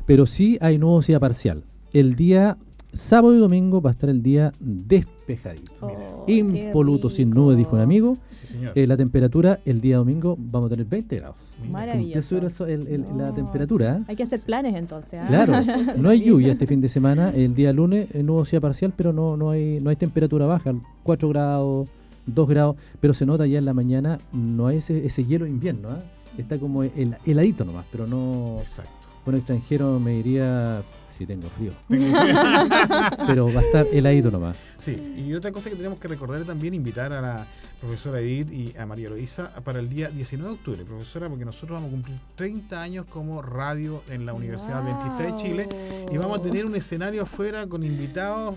[0.05, 1.63] Pero sí hay nubosidad parcial.
[1.91, 2.57] El día
[2.93, 5.71] sábado y domingo va a estar el día despejadito.
[5.81, 8.17] Oh, Impoluto, sin nubes, dijo un amigo.
[8.75, 11.35] Eh, la temperatura el día domingo vamos a tener 20 grados.
[11.69, 12.37] Maravilloso.
[12.37, 13.97] Eso el, la temperatura.
[13.97, 14.03] ¿eh?
[14.07, 15.19] Hay que hacer planes entonces.
[15.21, 15.25] ¿ah?
[15.27, 15.53] Claro,
[15.97, 17.31] no hay lluvia este fin de semana.
[17.31, 20.73] El día lunes eh, nubosidad parcial, pero no, no, hay, no hay temperatura baja.
[21.03, 21.89] 4 grados,
[22.27, 22.75] 2 grados.
[22.99, 25.89] Pero se nota ya en la mañana, no hay ese, ese hielo invierno.
[26.37, 28.57] Está como el, heladito nomás, pero no.
[28.59, 30.81] Exacto un extranjero me diría
[31.13, 31.71] si tengo frío.
[33.27, 34.57] Pero va a estar heladito nomás.
[34.77, 37.47] Sí, y otra cosa que tenemos que recordar también invitar a la
[37.79, 40.85] profesora Edith y a María Loisa para el día 19 de octubre.
[40.85, 45.35] Profesora, porque nosotros vamos a cumplir 30 años como radio en la Universidad Adventista de
[45.35, 45.69] Chile
[46.11, 48.55] y vamos a tener un escenario afuera con invitados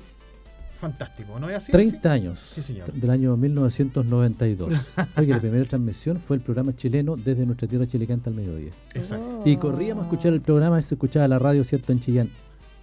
[0.76, 1.72] fantástico, ¿no es así?
[1.72, 2.38] 30 años.
[2.38, 2.92] Sí, señor.
[2.92, 4.72] Del año 1992.
[5.16, 8.72] Oye, la primera transmisión fue el programa chileno desde nuestra tierra chilecanta al mediodía.
[8.94, 9.42] Exacto.
[9.44, 11.92] Y corríamos a escuchar el programa y se escuchaba la radio, ¿cierto?
[11.92, 12.30] En Chillán.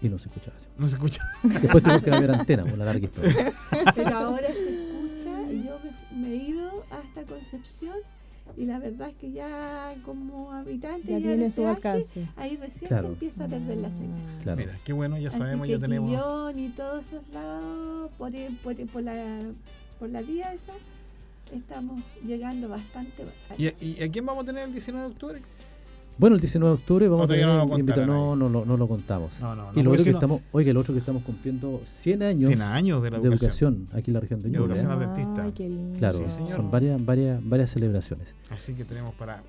[0.02, 0.68] Y no se escuchaba así.
[0.78, 1.24] No se escucha.
[1.44, 3.54] Después tuvimos que ver antena, una larga historia.
[3.96, 5.80] Pero ahora se escucha y yo
[6.16, 7.96] me he ido hasta Concepción
[8.56, 12.28] y la verdad es que ya como habitante ya, tiene su alcance.
[12.36, 14.58] Ahí recién se empieza a perder la señal.
[14.58, 16.12] Mira, qué bueno, ya sabemos, ya tenemos.
[16.56, 18.32] y todos esos lados por,
[18.64, 19.40] por, por, la,
[20.00, 20.74] por la vía esa
[21.54, 23.26] estamos llegando bastante.
[23.58, 25.42] ¿Y, ¿Y a quién vamos a tener el 19 de octubre?
[26.18, 28.78] Bueno, el 19 de octubre vamos a tener no, lo invitado, no, no, no, no,
[28.78, 29.34] lo contamos.
[29.76, 33.02] y lo otro que estamos, oye, el otro que estamos cumpliendo 100 años, 100 años
[33.02, 33.88] de, la educación.
[33.94, 34.74] aquí en la región de Ñuble.
[34.74, 35.52] educación adventista.
[35.98, 38.36] Claro, son varias, varias, varias celebraciones.
[38.50, 39.44] Así que tenemos para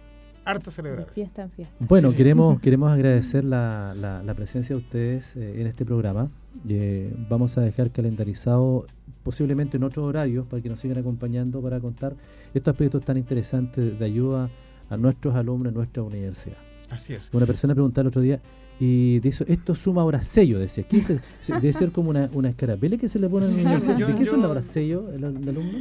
[0.45, 1.09] harto celebrar.
[1.11, 1.75] fiesta en fiesta.
[1.81, 6.29] Bueno, queremos queremos agradecer la, la, la, presencia de ustedes eh, en este programa.
[6.69, 8.87] Eh, vamos a dejar calendarizado
[9.23, 12.15] posiblemente en otros horarios para que nos sigan acompañando para contar
[12.53, 14.51] estos aspectos tan interesantes de ayuda
[14.91, 16.57] a nuestros alumnos en nuestra universidad.
[16.91, 17.31] Así es.
[17.33, 18.41] Una persona preguntaba el otro día,
[18.81, 20.85] y dice, esto suma ahora sello, decía.
[20.85, 21.09] ¿Qué es,
[21.47, 24.09] debe ser como una, una escarapela que se le pone en la universidad.
[24.09, 25.79] ¿De qué son ahora sello el, el alumno?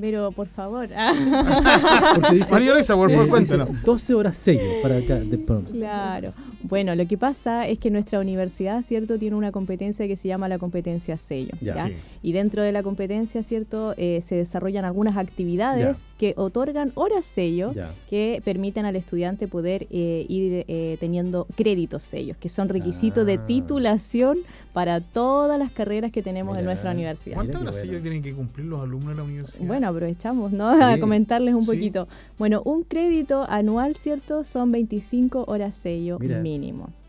[0.00, 0.88] Pero por favor.
[2.14, 3.68] Porque dice, María Luisa, por favor, eh, cuéntanos.
[3.82, 5.16] 12 horas sello para acá.
[5.16, 5.72] De pronto.
[5.72, 6.32] Claro.
[6.62, 10.48] Bueno, lo que pasa es que nuestra universidad, ¿cierto?, tiene una competencia que se llama
[10.48, 11.52] la competencia sello.
[11.60, 11.90] Ya.
[12.22, 17.72] Y dentro de la competencia, ¿cierto?, eh, se desarrollan algunas actividades que otorgan horas sello
[18.08, 23.34] que permiten al estudiante poder eh, ir eh, teniendo créditos sellos, que son requisitos de
[23.34, 23.46] ah.
[23.46, 24.38] titulación
[24.72, 27.36] para todas las carreras que tenemos en nuestra universidad.
[27.36, 29.66] ¿Cuántas horas sello tienen que cumplir los alumnos de la universidad?
[29.66, 32.08] Bueno, aprovechamos, ¿no?, a comentarles un poquito.
[32.38, 36.51] Bueno, un crédito anual, ¿cierto?, son 25 horas sello mínimo.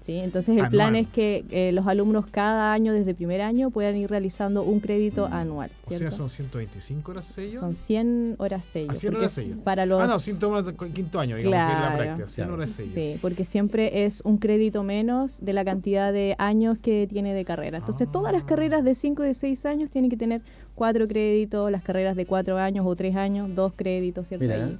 [0.02, 0.20] ¿Sí?
[0.20, 4.10] Entonces el plan es que eh, los alumnos cada año, desde primer año, puedan ir
[4.10, 5.34] realizando un crédito mm.
[5.34, 5.70] anual.
[5.88, 6.06] ¿cierto?
[6.06, 7.60] O sea, son 125 horas sello.
[7.60, 8.92] Son 100 horas sello.
[8.92, 9.56] ¿A 100 horas sello?
[9.64, 10.02] Para los...
[10.02, 12.28] Ah, no, síntomas de quinto año, digamos, que es la práctica.
[12.28, 12.92] 100 horas sello.
[12.94, 17.46] Sí, porque siempre es un crédito menos de la cantidad de años que tiene de
[17.46, 17.78] carrera.
[17.80, 18.48] Entonces todas las ah.
[18.48, 20.42] carreras de 5 de 6 años tienen que tener
[20.76, 24.52] 4 créditos, las carreras de 4 años o 3 años, 2 créditos, ¿cierto?
[24.52, 24.78] Ahí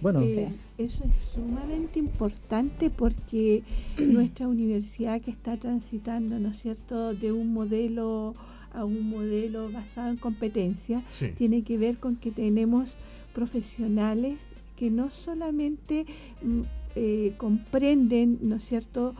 [0.00, 0.48] bueno, eh,
[0.78, 3.62] Eso es sumamente importante porque
[3.98, 8.34] nuestra universidad que está transitando, ¿no es cierto?, de un modelo
[8.72, 11.00] a un modelo basado en competencia,
[11.38, 12.96] tiene que ver con que tenemos
[13.32, 14.38] profesionales
[14.76, 16.06] que no solamente
[16.42, 16.60] mm,
[16.96, 19.14] eh, comprenden, ¿no es cierto?,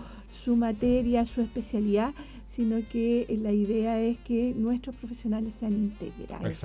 [0.45, 2.13] su materia, su especialidad,
[2.55, 6.65] sino que la idea es que nuestros profesionales sean integrales.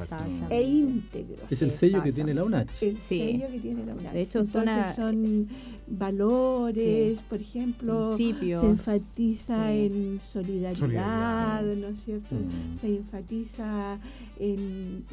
[0.51, 1.51] E íntegros.
[1.51, 2.83] Es el sello que tiene la UNACH.
[2.83, 4.13] El sello que tiene la UNACH.
[4.13, 5.49] De hecho, son,
[5.87, 12.35] valores, por ejemplo, se enfatiza en solidaridad, ¿no es cierto?
[12.35, 12.77] Mm.
[12.79, 13.97] Se enfatiza
[14.37, 15.03] en,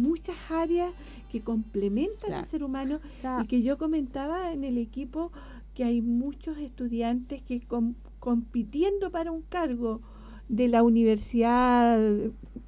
[0.00, 0.90] muchas áreas
[1.30, 3.00] que complementan al ser humano.
[3.42, 5.30] Y que yo comentaba en el equipo
[5.74, 7.60] que hay muchos estudiantes que
[8.18, 10.00] compitiendo para un cargo
[10.48, 11.98] de la universidad,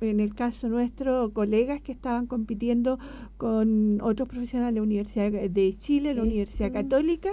[0.00, 2.98] en el caso nuestro, colegas que estaban compitiendo
[3.36, 7.30] con otros profesionales de la Universidad de Chile, la Universidad Católica,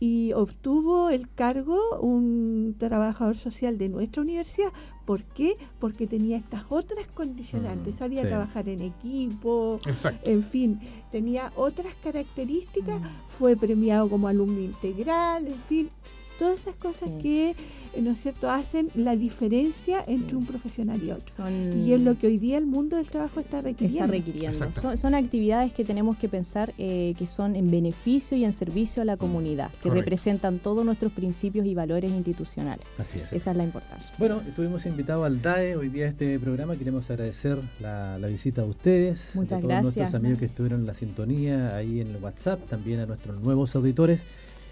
[0.00, 4.72] y obtuvo el cargo un trabajador social de nuestra universidad.
[5.04, 5.56] ¿Por qué?
[5.80, 7.94] Porque tenía estas otras condicionantes.
[7.94, 9.80] Mm, Sabía trabajar en equipo,
[10.24, 13.04] en fin, tenía otras características, mm.
[13.26, 15.90] fue premiado como alumno integral, en fin,
[16.38, 17.54] todas esas cosas que
[17.94, 21.48] eh, ¿no es cierto?, hacen la diferencia entre un profesional y otro.
[21.48, 24.14] y es lo que hoy día el mundo del trabajo está requiriendo.
[24.14, 24.96] Está requiriendo.
[24.96, 29.04] Son, actividades que tenemos que pensar eh, que son en beneficio y en servicio a
[29.04, 32.86] la comunidad, que representan todos nuestros principios y valores institucionales.
[32.98, 33.32] Así es.
[33.32, 34.08] Esa es la importancia.
[34.18, 36.76] Bueno, estuvimos invitados al DAE hoy día a este programa.
[36.76, 40.94] Queremos agradecer la, visita de ustedes, Muchas a todos nuestros amigos que estuvieron en la
[40.94, 44.24] sintonía ahí en el WhatsApp, también a nuestros nuevos auditores.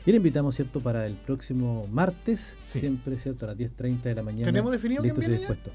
[0.06, 4.22] Y le invitamos, ¿cierto?, para el próximo martes, siempre, ¿cierto?, a las 10.30 de la
[4.22, 4.44] mañana.
[4.44, 5.72] ¿Tenemos definido listo y dispuesto.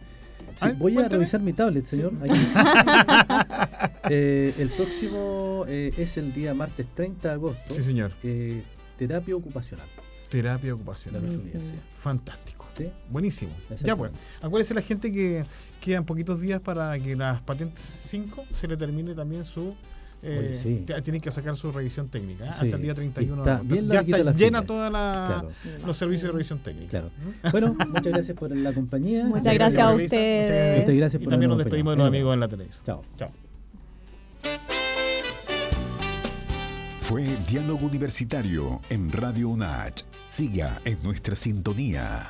[0.78, 2.14] voy a revisar mi tablet, señor.
[4.10, 7.74] eh, el próximo eh, es el día martes 30 de agosto.
[7.74, 8.14] Sí, señor.
[8.24, 8.64] Eh,
[8.98, 9.88] terapia ocupacional.
[10.30, 11.22] Terapia ocupacional.
[12.00, 12.66] Fantástico.
[12.78, 12.90] ¿Sí?
[13.10, 13.52] Buenísimo.
[13.84, 14.12] Ya pues.
[14.42, 15.44] Acuérdense la gente que
[15.82, 19.76] quedan poquitos días para que las patentes 5 se le termine también su
[20.24, 22.46] eh, tienen que sacar su revisión técnica.
[22.46, 22.50] ¿eh?
[22.50, 25.46] Hasta el día 31 está ya está llena toda la,
[25.86, 27.02] los servicios de revisión técnica.
[27.02, 27.52] ¿Mm?
[27.52, 29.26] Bueno, muchas gracias por la compañía.
[29.26, 30.80] Muchas, gracias, a ustedes.
[30.82, 32.84] Muchas gracias y también nos despedimos de los amigos en la televisión.
[32.86, 33.04] Chao.
[33.18, 33.32] Chao.
[37.02, 40.04] Fue Diálogo Universitario en Radio UNACH.
[40.30, 42.30] Siga en nuestra sintonía.